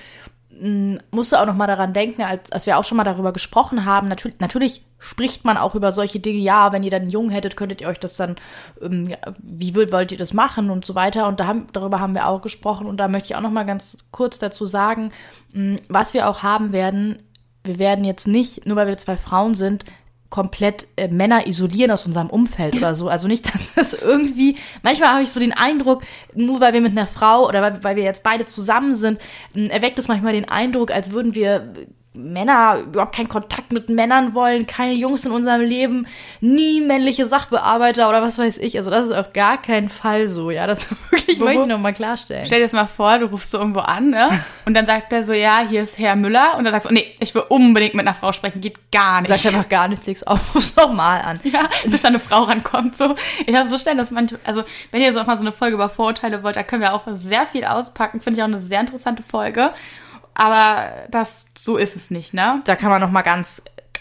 [1.11, 4.09] musste auch noch mal daran denken, als, als wir auch schon mal darüber gesprochen haben.
[4.09, 6.38] Natürlich, natürlich spricht man auch über solche Dinge.
[6.38, 8.37] Ja, wenn ihr dann Jungen hättet, könntet ihr euch das dann,
[8.83, 11.29] ähm, wie wollt, wollt ihr das machen und so weiter.
[11.29, 12.87] Und da haben, darüber haben wir auch gesprochen.
[12.87, 15.12] Und da möchte ich auch noch mal ganz kurz dazu sagen,
[15.88, 17.23] was wir auch haben werden.
[17.64, 19.85] Wir werden jetzt nicht, nur weil wir zwei Frauen sind,
[20.31, 23.09] komplett äh, Männer isolieren aus unserem Umfeld oder so.
[23.09, 26.03] Also nicht, dass das irgendwie, manchmal habe ich so den Eindruck,
[26.35, 29.21] nur weil wir mit einer Frau oder weil, weil wir jetzt beide zusammen sind,
[29.55, 31.73] mh, erweckt es manchmal den Eindruck, als würden wir
[32.14, 36.07] Männer überhaupt keinen Kontakt mit Männern wollen, keine Jungs in unserem Leben,
[36.40, 38.77] nie männliche Sachbearbeiter oder was weiß ich.
[38.77, 40.66] Also das ist auf gar keinen Fall so, ja.
[40.66, 42.47] Das wirklich möchte ich nochmal klarstellen.
[42.47, 44.31] Stell dir das mal vor, du rufst so irgendwo an, ne?
[44.64, 46.57] Und dann sagt er so, ja, hier ist Herr Müller.
[46.57, 49.31] Und dann sagst du, nee, ich will unbedingt mit einer Frau sprechen, geht gar nicht.
[49.31, 51.40] Sag einfach gar nichts, leg's auf, ruf's doch mal an.
[51.44, 52.97] ja, bis da eine Frau rankommt.
[52.97, 53.14] So.
[53.47, 55.75] Ich habe so schnell, dass manche, also wenn ihr so auch mal so eine Folge
[55.75, 58.21] über Vorurteile wollt, da können wir auch sehr viel auspacken.
[58.21, 59.73] Finde ich auch eine sehr interessante Folge.
[60.38, 62.62] Aber das, so ist es nicht, ne?
[62.64, 63.61] Da kann man noch mal ganz,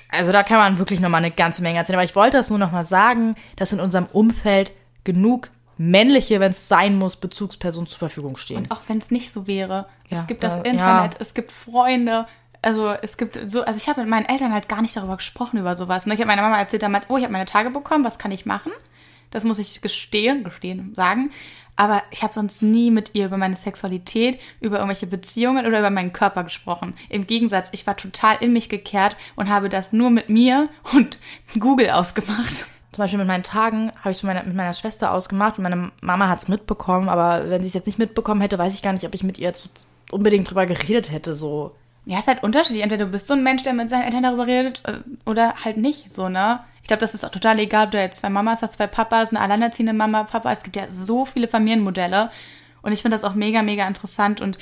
[0.09, 1.97] also da kann man wirklich noch mal eine ganze Menge erzählen.
[1.97, 4.71] Aber ich wollte das nur noch mal sagen, dass in unserem Umfeld
[5.03, 8.57] genug männliche, wenn es sein muss, Bezugspersonen zur Verfügung stehen.
[8.57, 9.87] Und auch wenn es nicht so wäre.
[10.09, 11.19] Ja, es gibt das äh, Internet, ja.
[11.19, 12.27] es gibt Freunde.
[12.61, 15.57] Also es gibt so, also ich habe mit meinen Eltern halt gar nicht darüber gesprochen,
[15.57, 16.05] über sowas.
[16.05, 16.13] Ne?
[16.13, 18.45] Ich habe meiner Mama erzählt damals, oh, ich habe meine Tage bekommen, was kann ich
[18.45, 18.71] machen?
[19.31, 21.31] Das muss ich gestehen, gestehen, sagen.
[21.75, 25.91] Aber ich habe sonst nie mit ihr über meine Sexualität, über irgendwelche Beziehungen oder über
[25.91, 26.95] meinen Körper gesprochen.
[27.07, 31.19] Im Gegensatz, ich war total in mich gekehrt und habe das nur mit mir und
[31.59, 32.65] Google ausgemacht.
[32.91, 35.63] Zum Beispiel mit meinen Tagen habe ich es mit meiner, mit meiner Schwester ausgemacht und
[35.63, 38.81] meine Mama hat es mitbekommen, aber wenn sie es jetzt nicht mitbekommen hätte, weiß ich
[38.81, 39.69] gar nicht, ob ich mit ihr zu,
[40.09, 41.35] unbedingt drüber geredet hätte.
[41.35, 41.75] So.
[42.07, 42.83] Ja, ist halt unterschiedlich.
[42.83, 45.75] Entweder du bist so ein Mensch, der mit seinen Eltern darüber redet, äh, oder halt
[45.75, 46.61] nicht, so, ne?
[46.81, 49.31] Ich glaube, das ist auch total egal, ob du jetzt zwei Mamas hast, zwei Papas,
[49.31, 50.53] eine alleinerziehende Mama, Papa.
[50.53, 52.31] Es gibt ja so viele Familienmodelle.
[52.81, 54.39] Und ich finde das auch mega, mega interessant.
[54.39, 54.57] Und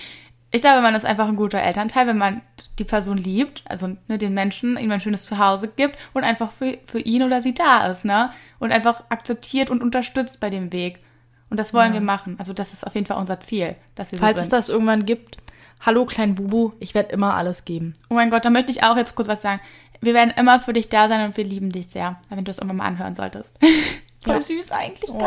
[0.50, 2.42] ich glaube, man ist einfach ein guter Elternteil, wenn man
[2.80, 6.80] die Person liebt, also ne, den Menschen ihm ein schönes Zuhause gibt und einfach für,
[6.88, 8.32] für ihn oder sie da ist, ne?
[8.58, 11.04] Und einfach akzeptiert und unterstützt bei dem Weg.
[11.52, 12.36] Und das wollen wir machen.
[12.40, 13.76] Also das ist auf jeden Fall unser Ziel.
[13.94, 14.54] Dass wir so Falls es sind.
[14.54, 15.38] das irgendwann gibt,
[15.82, 17.94] hallo klein Bubu, ich werde immer alles geben.
[18.10, 19.62] Oh mein Gott, da möchte ich auch jetzt kurz was sagen.
[20.02, 22.58] Wir werden immer für dich da sein und wir lieben dich sehr, wenn du es
[22.58, 23.58] irgendwann mal anhören solltest.
[24.24, 24.42] Voll Ja.
[24.42, 25.10] süß eigentlich.
[25.10, 25.20] Oh,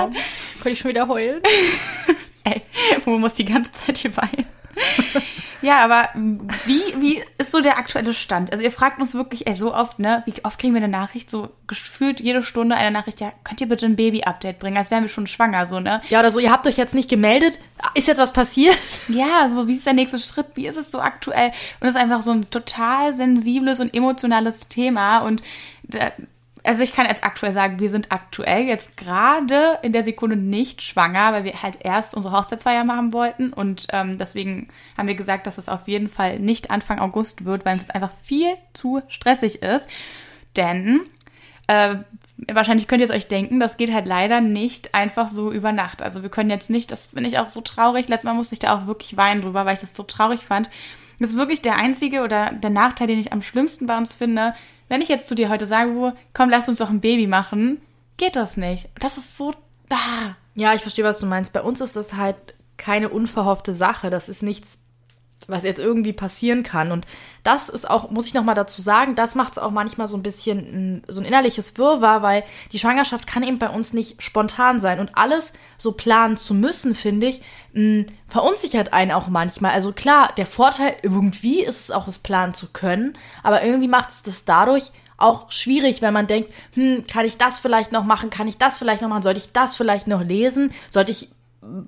[0.60, 1.40] könnte ich schon wieder heulen?
[2.44, 2.62] Ey,
[3.04, 4.46] Mo muss die ganze Zeit hier weinen.
[5.60, 6.08] Ja, aber
[6.66, 8.52] wie, wie ist so der aktuelle Stand?
[8.52, 10.22] Also ihr fragt uns wirklich ey, so oft, ne?
[10.24, 11.30] Wie oft kriegen wir eine Nachricht?
[11.30, 15.02] So gefühlt jede Stunde eine Nachricht, ja, könnt ihr bitte ein Baby-Update bringen, als wären
[15.02, 16.00] wir schon schwanger, so, ne?
[16.10, 17.58] Ja, oder so, ihr habt euch jetzt nicht gemeldet.
[17.94, 18.76] Ist jetzt was passiert?
[19.08, 20.46] Ja, so, wie ist der nächste Schritt?
[20.54, 21.50] Wie ist es so aktuell?
[21.80, 25.18] Und es ist einfach so ein total sensibles und emotionales Thema.
[25.18, 25.42] Und
[25.82, 26.12] da,
[26.64, 30.82] also ich kann jetzt aktuell sagen, wir sind aktuell jetzt gerade in der Sekunde nicht
[30.82, 33.52] schwanger, weil wir halt erst unsere Hochzeitsfeier machen wollten.
[33.52, 37.64] Und ähm, deswegen haben wir gesagt, dass es auf jeden Fall nicht Anfang August wird,
[37.64, 39.88] weil es einfach viel zu stressig ist.
[40.56, 41.00] Denn
[41.66, 41.96] äh,
[42.52, 46.02] wahrscheinlich könnt ihr es euch denken, das geht halt leider nicht einfach so über Nacht.
[46.02, 48.08] Also wir können jetzt nicht, das finde ich auch so traurig.
[48.08, 50.70] Letztes Mal musste ich da auch wirklich weinen drüber, weil ich das so traurig fand.
[51.18, 54.54] Das ist wirklich der einzige oder der Nachteil, den ich am schlimmsten bei uns finde.
[54.88, 57.80] Wenn ich jetzt zu dir heute sage, Ruhe, komm, lass uns doch ein Baby machen,
[58.16, 58.88] geht das nicht.
[59.00, 59.54] Das ist so
[59.88, 60.36] da.
[60.54, 61.52] Ja, ich verstehe, was du meinst.
[61.52, 62.36] Bei uns ist das halt
[62.76, 64.10] keine unverhoffte Sache.
[64.10, 64.78] Das ist nichts,
[65.46, 66.90] was jetzt irgendwie passieren kann.
[66.90, 67.06] Und
[67.44, 70.22] das ist auch, muss ich nochmal dazu sagen, das macht es auch manchmal so ein
[70.22, 74.80] bisschen mm, so ein innerliches Wirrwarr, weil die Schwangerschaft kann eben bei uns nicht spontan
[74.80, 75.00] sein.
[75.00, 77.40] Und alles so planen zu müssen, finde ich,
[77.72, 79.72] mh, verunsichert einen auch manchmal.
[79.72, 84.10] Also klar, der Vorteil irgendwie ist es auch, es planen zu können, aber irgendwie macht
[84.10, 88.30] es das dadurch auch schwierig, wenn man denkt, hm, kann ich das vielleicht noch machen,
[88.30, 91.30] kann ich das vielleicht noch machen, sollte ich das vielleicht noch lesen, sollte ich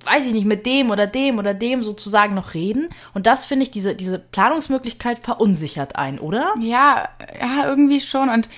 [0.03, 2.89] weiß ich nicht, mit dem oder dem oder dem sozusagen noch reden.
[3.13, 6.53] Und das finde ich, diese, diese Planungsmöglichkeit verunsichert einen, oder?
[6.59, 8.29] Ja, ja, irgendwie schon.
[8.29, 8.49] Und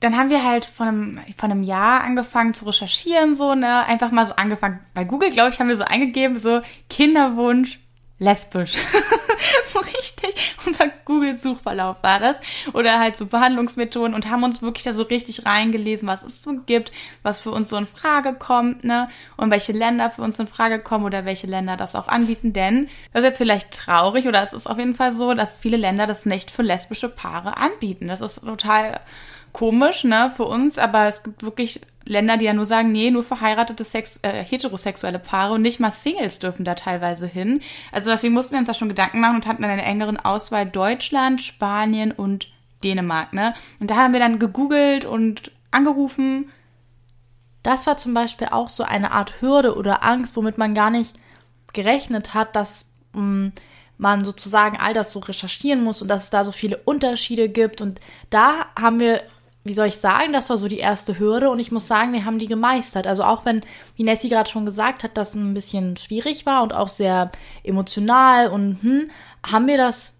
[0.00, 3.84] dann haben wir halt von einem, von einem Jahr angefangen zu recherchieren, so, ne?
[3.84, 4.80] Einfach mal so angefangen.
[4.94, 7.78] Bei Google, glaube ich, haben wir so eingegeben, so Kinderwunsch
[8.18, 8.78] lesbisch.
[9.72, 10.56] so richtig.
[10.66, 12.36] Unser Google-Suchverlauf war das.
[12.72, 16.54] Oder halt so Behandlungsmethoden und haben uns wirklich da so richtig reingelesen, was es so
[16.66, 19.08] gibt, was für uns so in Frage kommt, ne?
[19.36, 22.52] Und welche Länder für uns in Frage kommen oder welche Länder das auch anbieten.
[22.52, 25.76] Denn das ist jetzt vielleicht traurig oder es ist auf jeden Fall so, dass viele
[25.76, 28.08] Länder das nicht für lesbische Paare anbieten.
[28.08, 29.00] Das ist total
[29.52, 33.22] komisch, ne, für uns, aber es gibt wirklich Länder, die ja nur sagen, nee, nur
[33.22, 37.60] verheiratete Sex, äh, heterosexuelle Paare und nicht mal Singles dürfen da teilweise hin.
[37.92, 41.40] Also deswegen mussten wir uns da schon Gedanken machen und hatten eine engeren Auswahl Deutschland,
[41.42, 42.48] Spanien und
[42.82, 43.54] Dänemark, ne?
[43.78, 46.50] Und da haben wir dann gegoogelt und angerufen.
[47.62, 51.14] Das war zum Beispiel auch so eine Art Hürde oder Angst, womit man gar nicht
[51.72, 53.52] gerechnet hat, dass mh,
[53.98, 57.80] man sozusagen all das so recherchieren muss und dass es da so viele Unterschiede gibt.
[57.80, 59.22] Und da haben wir
[59.64, 62.24] wie soll ich sagen, das war so die erste Hürde und ich muss sagen, wir
[62.24, 63.06] haben die gemeistert.
[63.06, 63.62] Also auch wenn,
[63.96, 67.30] wie Nessie gerade schon gesagt hat, das ein bisschen schwierig war und auch sehr
[67.62, 69.10] emotional und hm,
[69.46, 70.14] haben wir das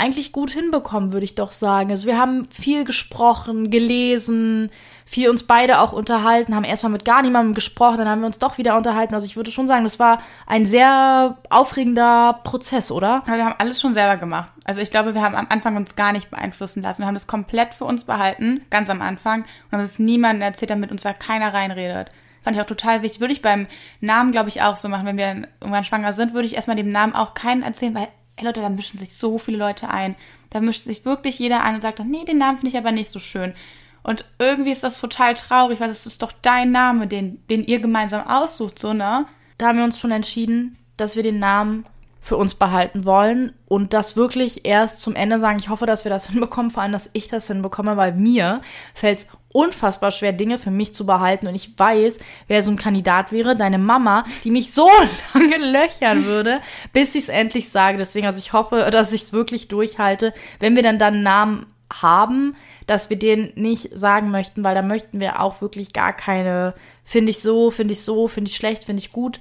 [0.00, 1.90] eigentlich gut hinbekommen, würde ich doch sagen.
[1.90, 4.70] Also wir haben viel gesprochen, gelesen,
[5.10, 8.38] viel uns beide auch unterhalten, haben erstmal mit gar niemandem gesprochen, dann haben wir uns
[8.38, 9.12] doch wieder unterhalten.
[9.12, 13.24] Also ich würde schon sagen, das war ein sehr aufregender Prozess, oder?
[13.26, 14.52] Ja, wir haben alles schon selber gemacht.
[14.62, 17.02] Also ich glaube, wir haben am Anfang uns gar nicht beeinflussen lassen.
[17.02, 20.70] Wir haben das komplett für uns behalten, ganz am Anfang, und haben es niemandem erzählt,
[20.70, 22.12] damit uns da keiner reinredet.
[22.42, 23.20] Fand ich auch total wichtig.
[23.20, 23.66] Würde ich beim
[24.00, 25.06] Namen, glaube ich, auch so machen.
[25.06, 28.44] Wenn wir irgendwann schwanger sind, würde ich erstmal dem Namen auch keinen erzählen, weil, ey
[28.44, 30.14] Leute, da mischen sich so viele Leute ein.
[30.50, 33.10] Da mischt sich wirklich jeder ein und sagt, nee, den Namen finde ich aber nicht
[33.10, 33.54] so schön.
[34.02, 37.80] Und irgendwie ist das total traurig, weil das ist doch dein Name, den, den ihr
[37.80, 39.26] gemeinsam aussucht, so, ne?
[39.58, 41.84] Da haben wir uns schon entschieden, dass wir den Namen
[42.22, 45.58] für uns behalten wollen und das wirklich erst zum Ende sagen.
[45.58, 48.60] Ich hoffe, dass wir das hinbekommen, vor allem, dass ich das hinbekomme, weil mir
[48.94, 51.48] fällt es unfassbar schwer, Dinge für mich zu behalten.
[51.48, 54.88] Und ich weiß, wer so ein Kandidat wäre, deine Mama, die mich so
[55.34, 56.60] lange löchern würde,
[56.92, 57.98] bis ich es endlich sage.
[57.98, 60.34] Deswegen, also ich hoffe, dass ich es wirklich durchhalte.
[60.58, 62.56] Wenn wir dann dann einen Namen haben,
[62.90, 66.74] dass wir den nicht sagen möchten, weil da möchten wir auch wirklich gar keine,
[67.04, 69.38] finde ich so, finde ich so, finde ich schlecht, finde ich gut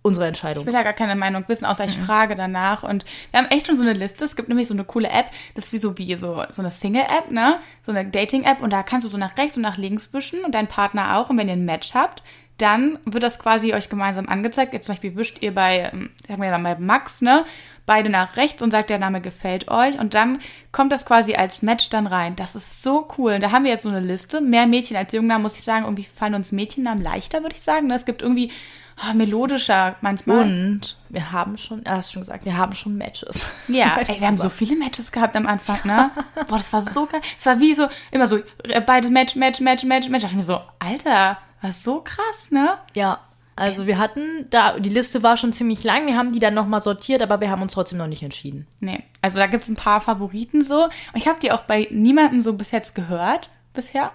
[0.00, 0.62] unsere Entscheidung.
[0.62, 2.04] Ich will ja gar keine Meinung wissen, außer ich mhm.
[2.04, 2.82] frage danach.
[2.82, 4.24] Und wir haben echt schon so eine Liste.
[4.24, 6.70] Es gibt nämlich so eine coole App, das ist wie so, wie so, so eine
[6.70, 7.60] Single-App, ne?
[7.82, 8.62] So eine Dating-App.
[8.62, 11.28] Und da kannst du so nach rechts und nach links wischen und dein Partner auch.
[11.28, 12.22] Und wenn ihr ein Match habt,
[12.56, 14.72] dann wird das quasi euch gemeinsam angezeigt.
[14.72, 17.44] Jetzt zum Beispiel wischt ihr bei, ähm, sagen wir mal bei Max, ne?
[17.84, 19.98] Beide nach rechts und sagt, der Name gefällt euch.
[19.98, 20.40] Und dann
[20.70, 22.36] kommt das quasi als Match dann rein.
[22.36, 23.34] Das ist so cool.
[23.34, 24.40] Und da haben wir jetzt so eine Liste.
[24.40, 25.84] Mehr Mädchen als Jungnamen, muss ich sagen.
[25.84, 27.88] Irgendwie fallen uns Mädchennamen leichter, würde ich sagen.
[27.88, 27.94] Ne?
[27.94, 28.50] Es gibt irgendwie
[28.98, 30.42] oh, melodischer manchmal.
[30.42, 33.46] Und wir haben schon, er hast schon gesagt, wir haben schon Matches.
[33.68, 36.10] Ja, ey, wir haben so viele Matches gehabt am Anfang, ne?
[36.48, 37.20] Boah, das war so geil.
[37.38, 40.22] Es war wie so, immer so, äh, beide Match, Match, Match, Match, Match.
[40.22, 42.78] Da dachte ich mir so, Alter, was so krass, ne?
[42.94, 43.20] Ja.
[43.54, 46.80] Also wir hatten da, die Liste war schon ziemlich lang, wir haben die dann nochmal
[46.80, 48.66] sortiert, aber wir haben uns trotzdem noch nicht entschieden.
[48.80, 50.84] Nee, also da gibt es ein paar Favoriten so.
[50.84, 54.12] Und ich habe die auch bei niemandem so bis jetzt gehört, bisher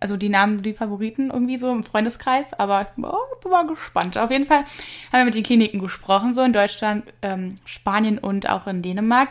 [0.00, 4.16] also die Namen, die Favoriten irgendwie so im Freundeskreis, aber oh, ich bin mal gespannt.
[4.16, 4.64] Auf jeden Fall
[5.12, 9.28] haben wir mit den Kliniken gesprochen, so in Deutschland, ähm, Spanien und auch in Dänemark.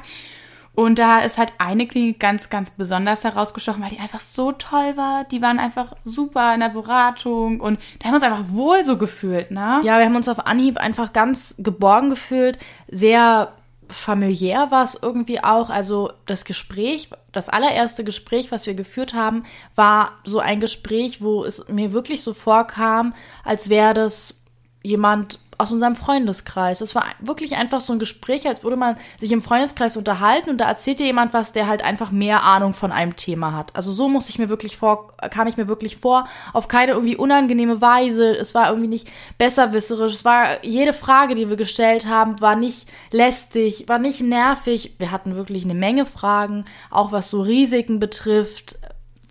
[0.74, 4.96] Und da ist halt eine Klinik ganz, ganz besonders herausgestochen, weil die einfach so toll
[4.96, 5.26] war.
[5.26, 8.98] Die waren einfach super in der Beratung und da haben wir uns einfach wohl so
[8.98, 9.82] gefühlt, ne?
[9.84, 13.52] Ja, wir haben uns auf Anhieb einfach ganz geborgen gefühlt, sehr
[13.92, 15.70] familiär war es irgendwie auch.
[15.70, 19.44] Also das Gespräch, das allererste Gespräch, was wir geführt haben,
[19.76, 24.36] war so ein Gespräch, wo es mir wirklich so vorkam, als wäre das
[24.84, 26.80] jemand aus unserem Freundeskreis.
[26.80, 30.58] Es war wirklich einfach so ein Gespräch, als würde man sich im Freundeskreis unterhalten und
[30.58, 33.76] da erzählt dir jemand was, der halt einfach mehr Ahnung von einem Thema hat.
[33.76, 37.18] Also so muss ich mir wirklich vor, kam ich mir wirklich vor, auf keine irgendwie
[37.18, 38.38] unangenehme Weise.
[38.38, 40.14] Es war irgendwie nicht besserwisserisch.
[40.14, 44.96] Es war jede Frage, die wir gestellt haben, war nicht lästig, war nicht nervig.
[44.98, 48.80] Wir hatten wirklich eine Menge Fragen, auch was so Risiken betrifft,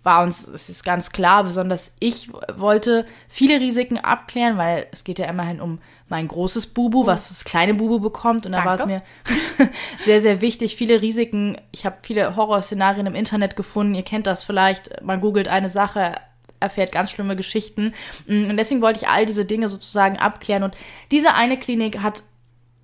[0.03, 5.19] war uns, es ist ganz klar, besonders ich wollte viele Risiken abklären, weil es geht
[5.19, 8.45] ja immerhin um mein großes Bubu, was das kleine Bubu bekommt.
[8.45, 9.01] Und da war es mir
[10.03, 10.75] sehr, sehr wichtig.
[10.75, 11.57] Viele Risiken.
[11.71, 13.93] Ich habe viele Horrorszenarien im Internet gefunden.
[13.93, 15.03] Ihr kennt das vielleicht.
[15.03, 16.15] Man googelt eine Sache,
[16.59, 17.93] erfährt ganz schlimme Geschichten.
[18.27, 20.63] Und deswegen wollte ich all diese Dinge sozusagen abklären.
[20.63, 20.75] Und
[21.11, 22.23] diese eine Klinik hat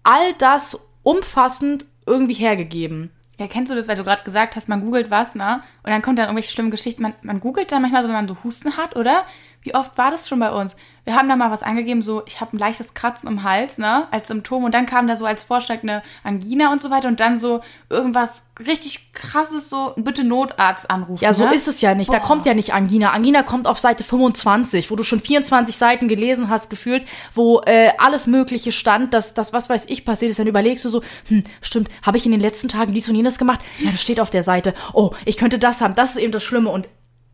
[0.04, 3.12] all das umfassend irgendwie hergegeben.
[3.38, 5.62] Ja, kennst du das, weil du gerade gesagt hast, man googelt was, ne?
[5.84, 7.02] Und dann kommt dann irgendwelche schlimmen Geschichten.
[7.02, 9.26] Man, man googelt dann manchmal so, wenn man so Husten hat, oder?
[9.66, 10.76] Wie oft war das schon bei uns?
[11.06, 14.08] Wir haben da mal was angegeben, so ich habe ein leichtes Kratzen im Hals, ne,
[14.12, 17.20] als Symptom und dann kam da so als Vorschlag eine Angina und so weiter und
[17.20, 21.24] dann so irgendwas richtig krasses, so bitte Notarzt anrufen.
[21.24, 21.56] Ja, so ne?
[21.56, 22.12] ist es ja nicht.
[22.12, 22.18] Boah.
[22.18, 23.12] Da kommt ja nicht Angina.
[23.12, 27.90] Angina kommt auf Seite 25, wo du schon 24 Seiten gelesen hast, gefühlt, wo äh,
[27.98, 30.38] alles Mögliche stand, dass das, was weiß ich, passiert ist.
[30.38, 33.40] Dann überlegst du so, hm, stimmt, habe ich in den letzten Tagen dies und jenes
[33.40, 33.62] gemacht?
[33.80, 34.76] Ja, das steht auf der Seite.
[34.94, 35.96] Oh, ich könnte das haben.
[35.96, 36.70] Das ist eben das Schlimme.
[36.70, 36.88] Und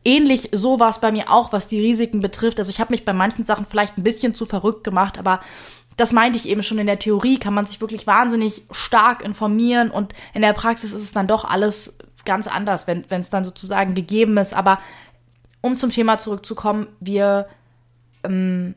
[0.03, 2.59] ähnlich so war es bei mir auch, was die Risiken betrifft.
[2.59, 5.39] Also ich habe mich bei manchen Sachen vielleicht ein bisschen zu verrückt gemacht, aber
[5.97, 9.91] das meinte ich eben schon in der Theorie, kann man sich wirklich wahnsinnig stark informieren
[9.91, 11.93] und in der Praxis ist es dann doch alles
[12.25, 14.53] ganz anders, wenn es dann sozusagen gegeben ist.
[14.53, 14.79] Aber
[15.61, 17.47] um zum Thema zurückzukommen, wir
[18.23, 18.75] ähm,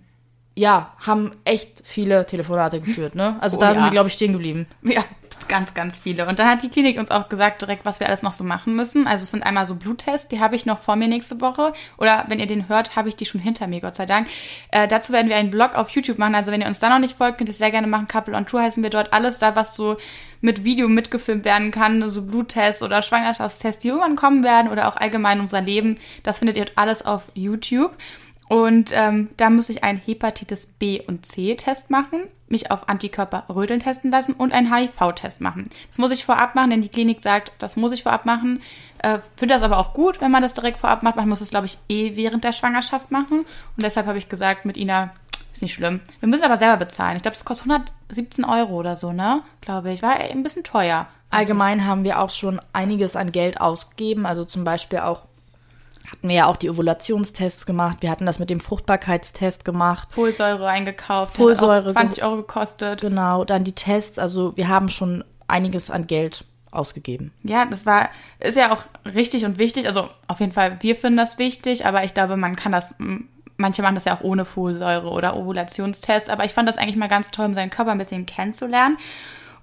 [0.56, 3.36] ja, haben echt viele Telefonate geführt, ne?
[3.40, 3.74] Also oh, da ja.
[3.74, 4.66] sind wir, glaube ich, stehen geblieben.
[4.82, 5.02] Ja,
[5.48, 6.26] ganz, ganz viele.
[6.26, 8.76] Und dann hat die Klinik uns auch gesagt direkt, was wir alles noch so machen
[8.76, 9.06] müssen.
[9.06, 11.72] Also es sind einmal so Bluttests, die habe ich noch vor mir nächste Woche.
[11.98, 14.28] Oder wenn ihr den hört, habe ich die schon hinter mir, Gott sei Dank.
[14.70, 16.34] Äh, dazu werden wir einen Vlog auf YouTube machen.
[16.34, 18.08] Also wenn ihr uns da noch nicht folgt, könnt ihr es sehr gerne machen.
[18.08, 19.12] Couple on Tour heißen wir dort.
[19.12, 19.96] Alles da, was so
[20.40, 22.08] mit Video mitgefilmt werden kann.
[22.08, 24.70] So Bluttests oder Schwangerschaftstests, die irgendwann kommen werden.
[24.70, 25.98] Oder auch allgemein unser Leben.
[26.22, 27.96] Das findet ihr alles auf YouTube.
[28.48, 33.80] Und ähm, da muss ich einen Hepatitis B und C-Test machen, mich auf Antikörper Röteln
[33.80, 35.68] testen lassen und einen HIV-Test machen.
[35.88, 38.60] Das muss ich vorab machen, denn die Klinik sagt, das muss ich vorab machen.
[38.98, 41.16] Äh, Finde das aber auch gut, wenn man das direkt vorab macht.
[41.16, 43.40] Man muss es, glaube ich, eh während der Schwangerschaft machen.
[43.40, 45.12] Und deshalb habe ich gesagt, mit Ina
[45.52, 46.00] ist nicht schlimm.
[46.20, 47.16] Wir müssen aber selber bezahlen.
[47.16, 49.42] Ich glaube, das kostet 117 Euro oder so, ne?
[49.60, 50.02] Glaube ich.
[50.02, 51.06] War ein bisschen teuer.
[51.30, 54.26] Allgemein haben wir auch schon einiges an Geld ausgegeben.
[54.26, 55.22] Also zum Beispiel auch
[56.10, 57.98] hatten wir ja auch die Ovulationstests gemacht.
[58.00, 60.08] Wir hatten das mit dem Fruchtbarkeitstest gemacht.
[60.10, 61.36] Folsäure eingekauft.
[61.36, 61.92] Folsäure.
[61.92, 63.00] 20 Euro gekostet.
[63.00, 64.18] Genau, dann die Tests.
[64.18, 67.32] Also wir haben schon einiges an Geld ausgegeben.
[67.42, 68.82] Ja, das war, ist ja auch
[69.14, 69.86] richtig und wichtig.
[69.86, 72.94] Also auf jeden Fall, wir finden das wichtig, aber ich glaube, man kann das,
[73.56, 76.28] manche machen das ja auch ohne Folsäure oder Ovulationstest.
[76.30, 78.98] Aber ich fand das eigentlich mal ganz toll, um seinen Körper ein bisschen kennenzulernen.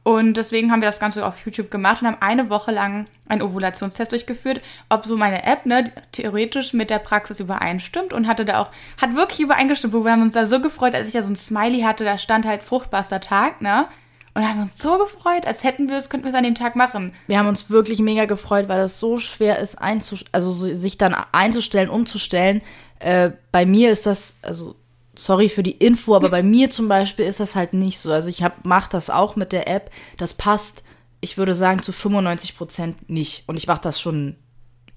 [0.04, 3.44] Und deswegen haben wir das Ganze auf YouTube gemacht und haben eine Woche lang einen
[3.44, 8.62] Ovulationstest durchgeführt, ob so meine App ne, theoretisch mit der Praxis übereinstimmt und hatte da
[8.62, 11.32] auch, hat wirklich übereingestimmt, wo wir haben uns da so gefreut, als ich da so
[11.32, 13.88] ein Smiley hatte, da stand halt fruchtbarster Tag, ne?
[14.34, 16.78] Und haben uns so gefreut, als hätten wir es, könnten wir es an dem Tag
[16.78, 17.14] machen.
[17.28, 21.90] Wir haben uns wirklich mega gefreut, weil es so schwer ist, also sich dann einzustellen,
[21.90, 22.62] umzustellen.
[23.00, 24.76] Äh, bei mir ist das, also
[25.16, 28.12] sorry für die Info, aber bei mir zum Beispiel ist das halt nicht so.
[28.12, 29.92] Also ich mache das auch mit der App.
[30.18, 30.84] Das passt,
[31.20, 33.44] ich würde sagen, zu 95 Prozent nicht.
[33.48, 34.36] Und ich mache das schon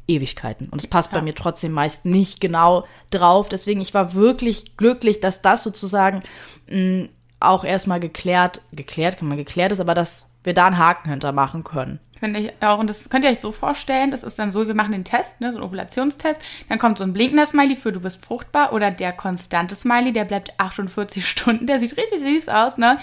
[0.07, 0.69] Ewigkeiten.
[0.69, 1.19] Und es passt ja.
[1.19, 3.49] bei mir trotzdem meist nicht genau drauf.
[3.49, 6.23] Deswegen, ich war wirklich glücklich, dass das sozusagen
[6.69, 7.09] mh,
[7.41, 11.33] auch erstmal geklärt, geklärt, kann man geklärt ist, aber dass wir da einen Haken hinter
[11.33, 12.01] machen können.
[12.25, 12.79] Finde ich auch.
[12.79, 15.43] Und das könnt ihr euch so vorstellen, das ist dann so, wir machen den Test,
[15.43, 18.91] ne, so einen Ovulationstest, dann kommt so ein blinkender Smiley für du bist fruchtbar oder
[18.91, 22.99] der konstante Smiley, der bleibt 48 Stunden, der sieht richtig süß aus, ne?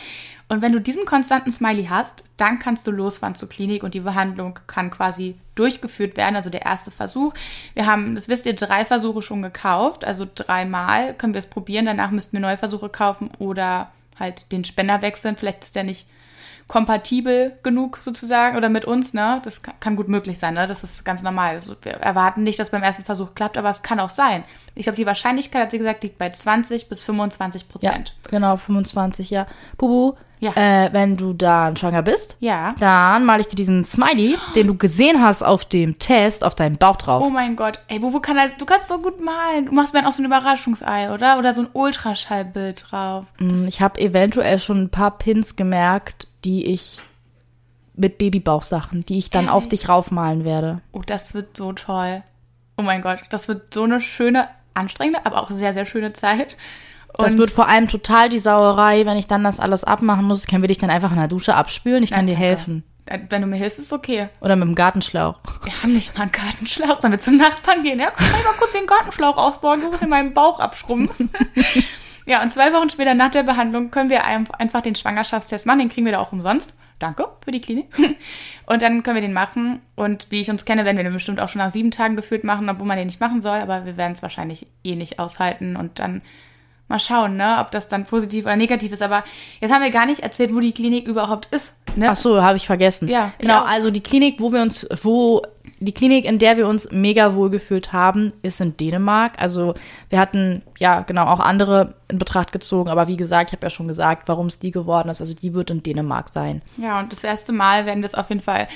[0.50, 4.00] Und wenn du diesen konstanten Smiley hast, dann kannst du losfahren zur Klinik und die
[4.00, 7.36] Behandlung kann quasi durchgeführt werden, also der erste Versuch.
[7.76, 11.86] Wir haben, das wisst ihr, drei Versuche schon gekauft, also dreimal können wir es probieren,
[11.86, 15.38] danach müssten wir neue Versuche kaufen oder halt den Spender wechseln.
[15.38, 16.08] Vielleicht ist der nicht
[16.68, 19.42] kompatibel genug sozusagen oder mit uns, ne?
[19.44, 20.68] Das kann gut möglich sein, ne?
[20.68, 21.54] Das ist ganz normal.
[21.54, 24.44] Also wir erwarten nicht, dass beim ersten Versuch klappt, aber es kann auch sein.
[24.76, 28.16] Ich glaube, die Wahrscheinlichkeit, hat sie gesagt, liegt bei 20 bis 25 Prozent.
[28.26, 29.48] Ja, genau, 25, ja.
[29.78, 30.54] Bubu, ja.
[30.56, 32.74] Äh, wenn du dann schwanger bist, ja.
[32.80, 36.78] dann male ich dir diesen Smiley, den du gesehen hast auf dem Test, auf deinen
[36.78, 37.24] Bauch drauf.
[37.24, 37.80] Oh mein Gott.
[37.88, 39.68] Ey, Bubu kann halt, du kannst so gut malen.
[39.68, 41.38] Du machst mir dann auch so ein Überraschungsei, oder?
[41.38, 43.26] Oder so ein Ultraschallbild drauf.
[43.38, 47.00] Mm, ich habe eventuell schon ein paar Pins gemerkt, die ich
[47.94, 49.52] mit Babybauchsachen, die ich dann Ey.
[49.52, 50.82] auf dich raufmalen werde.
[50.92, 52.24] Oh, das wird so toll.
[52.78, 56.58] Oh mein Gott, das wird so eine schöne, anstrengende, aber auch sehr, sehr schöne Zeit.
[57.18, 60.48] Und das wird vor allem total die Sauerei, wenn ich dann das alles abmachen muss.
[60.48, 62.04] Können wir dich dann einfach in der Dusche abspülen?
[62.04, 62.84] Ich kann Nein, dir helfen.
[63.06, 64.30] Äh, wenn du mir hilfst, ist okay.
[64.40, 65.40] Oder mit dem Gartenschlauch.
[65.64, 67.02] Wir haben nicht mal einen Gartenschlauch.
[67.02, 68.00] Sollen wir zum Nachbarn gehen?
[68.00, 69.82] Ja, kann ich mal kurz den Gartenschlauch ausbauen?
[69.82, 71.30] Du musst in meinen Bauch abschrumpfen.
[72.32, 75.80] ja, und zwei Wochen später nach der Behandlung können wir einfach den Schwangerschaftstest machen.
[75.80, 76.74] Den kriegen wir da auch umsonst.
[76.98, 77.88] Danke für die Klinik.
[78.68, 79.82] Und dann können wir den machen.
[79.98, 82.46] Und wie ich uns kenne, werden wir den bestimmt auch schon nach sieben Tagen gefühlt
[82.46, 83.58] machen, obwohl man den nicht machen soll.
[83.58, 85.76] Aber wir werden es wahrscheinlich eh nicht aushalten.
[85.76, 86.22] Und dann
[86.92, 89.02] mal schauen, ne, ob das dann positiv oder negativ ist.
[89.02, 89.24] Aber
[89.60, 91.74] jetzt haben wir gar nicht erzählt, wo die Klinik überhaupt ist.
[91.96, 92.10] Ne?
[92.10, 93.08] Ach so, habe ich vergessen.
[93.08, 93.64] Ja, genau.
[93.64, 95.42] Also die Klinik, wo wir uns, wo
[95.80, 99.42] die Klinik, in der wir uns mega wohl gefühlt haben, ist in Dänemark.
[99.42, 99.74] Also
[100.10, 103.72] wir hatten ja genau auch andere in Betracht gezogen, aber wie gesagt, ich habe ja
[103.72, 105.22] schon gesagt, warum es die geworden ist.
[105.22, 106.62] Also die wird in Dänemark sein.
[106.78, 108.68] Ja, und das erste Mal werden wir es auf jeden Fall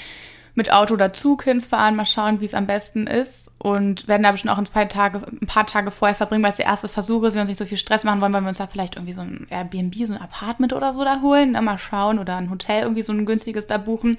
[0.55, 3.51] mit Auto oder Zug hinfahren, mal schauen, wie es am besten ist.
[3.57, 6.57] Und werden da bestimmt auch ein paar Tage, ein paar Tage vorher verbringen, weil es
[6.57, 8.59] der erste Versuch ist, wir uns nicht so viel Stress machen wollen, wollen wir uns
[8.59, 11.77] da vielleicht irgendwie so ein Airbnb, so ein Apartment oder so da holen, ne, mal
[11.77, 14.17] schauen oder ein Hotel irgendwie so ein günstiges da buchen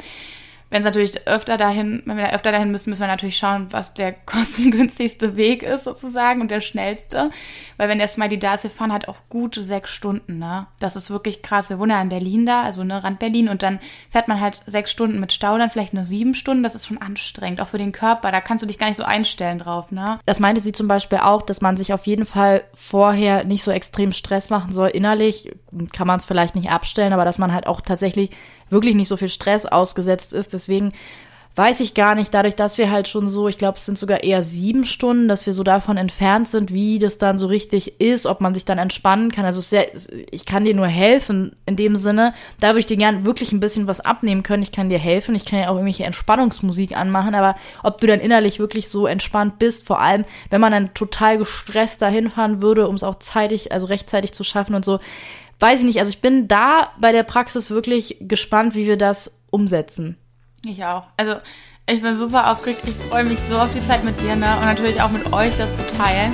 [0.69, 3.95] wenn es natürlich öfter dahin, wenn wir öfter dahin müssen, müssen wir natürlich schauen, was
[3.95, 7.31] der kostengünstigste Weg ist sozusagen und der schnellste.
[7.77, 10.67] Weil wenn der Smiley da ist, wir fahren halt auch gute sechs Stunden, ne?
[10.81, 11.71] Das ist wirklich krass.
[11.71, 13.79] Wir wohnen ja in Berlin da, also ne, Rand Berlin und dann
[14.11, 16.63] fährt man halt sechs Stunden mit Stau, dann vielleicht nur sieben Stunden.
[16.63, 18.33] Das ist schon anstrengend, auch für den Körper.
[18.33, 20.19] Da kannst du dich gar nicht so einstellen drauf, ne?
[20.27, 23.71] Das meinte sie zum Beispiel auch, dass man sich auf jeden Fall vorher nicht so
[23.71, 24.89] extrem Stress machen soll.
[24.89, 25.53] Innerlich
[25.93, 28.31] kann man es vielleicht nicht abstellen, aber dass man halt auch tatsächlich
[28.71, 30.53] wirklich nicht so viel Stress ausgesetzt ist.
[30.53, 30.93] Deswegen
[31.57, 34.23] weiß ich gar nicht, dadurch, dass wir halt schon so, ich glaube, es sind sogar
[34.23, 38.27] eher sieben Stunden, dass wir so davon entfernt sind, wie das dann so richtig ist,
[38.27, 39.47] ob man sich dann entspannen kann.
[39.47, 39.87] Also sehr,
[40.31, 42.35] ich kann dir nur helfen in dem Sinne.
[42.61, 44.63] Da würde ich dir gern wirklich ein bisschen was abnehmen können.
[44.63, 45.35] Ich kann dir helfen.
[45.35, 49.59] Ich kann ja auch irgendwelche Entspannungsmusik anmachen, aber ob du dann innerlich wirklich so entspannt
[49.59, 53.73] bist, vor allem, wenn man dann total gestresst dahin fahren würde, um es auch zeitig,
[53.73, 55.01] also rechtzeitig zu schaffen und so,
[55.61, 55.99] weiß ich nicht.
[55.99, 60.17] Also ich bin da bei der Praxis wirklich gespannt, wie wir das umsetzen.
[60.65, 61.05] Ich auch.
[61.17, 61.37] Also
[61.89, 62.83] ich bin super aufgeregt.
[62.87, 64.57] Ich freue mich so auf die Zeit mit dir ne?
[64.59, 66.33] und natürlich auch mit euch, das zu teilen.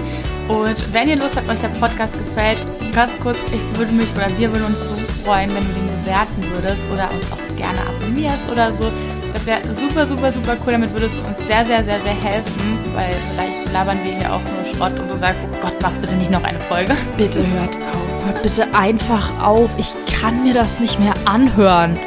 [0.48, 4.28] Und wenn ihr Lust habt, euch der Podcast gefällt, ganz kurz, ich würde mich oder
[4.38, 8.48] wir würden uns so freuen, wenn du den bewerten würdest oder uns auch gerne abonnierst
[8.50, 8.90] oder so.
[9.32, 10.72] Das wäre super, super, super cool.
[10.72, 14.40] Damit würdest du uns sehr, sehr, sehr, sehr helfen, weil vielleicht labern wir hier auch
[14.40, 16.96] nur Schrott und du sagst, oh Gott, mach bitte nicht noch eine Folge.
[17.16, 19.70] Bitte hört auf, hört bitte einfach auf.
[19.78, 21.98] Ich kann mir das nicht mehr anhören.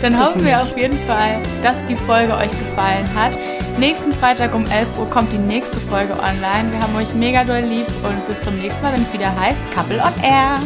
[0.00, 3.38] Dann hoffen wir auf jeden Fall, dass die Folge euch gefallen hat.
[3.78, 6.72] Nächsten Freitag um 11 Uhr kommt die nächste Folge online.
[6.72, 9.70] Wir haben euch mega doll lieb und bis zum nächsten Mal, wenn es wieder heißt
[9.72, 10.58] Couple on Air.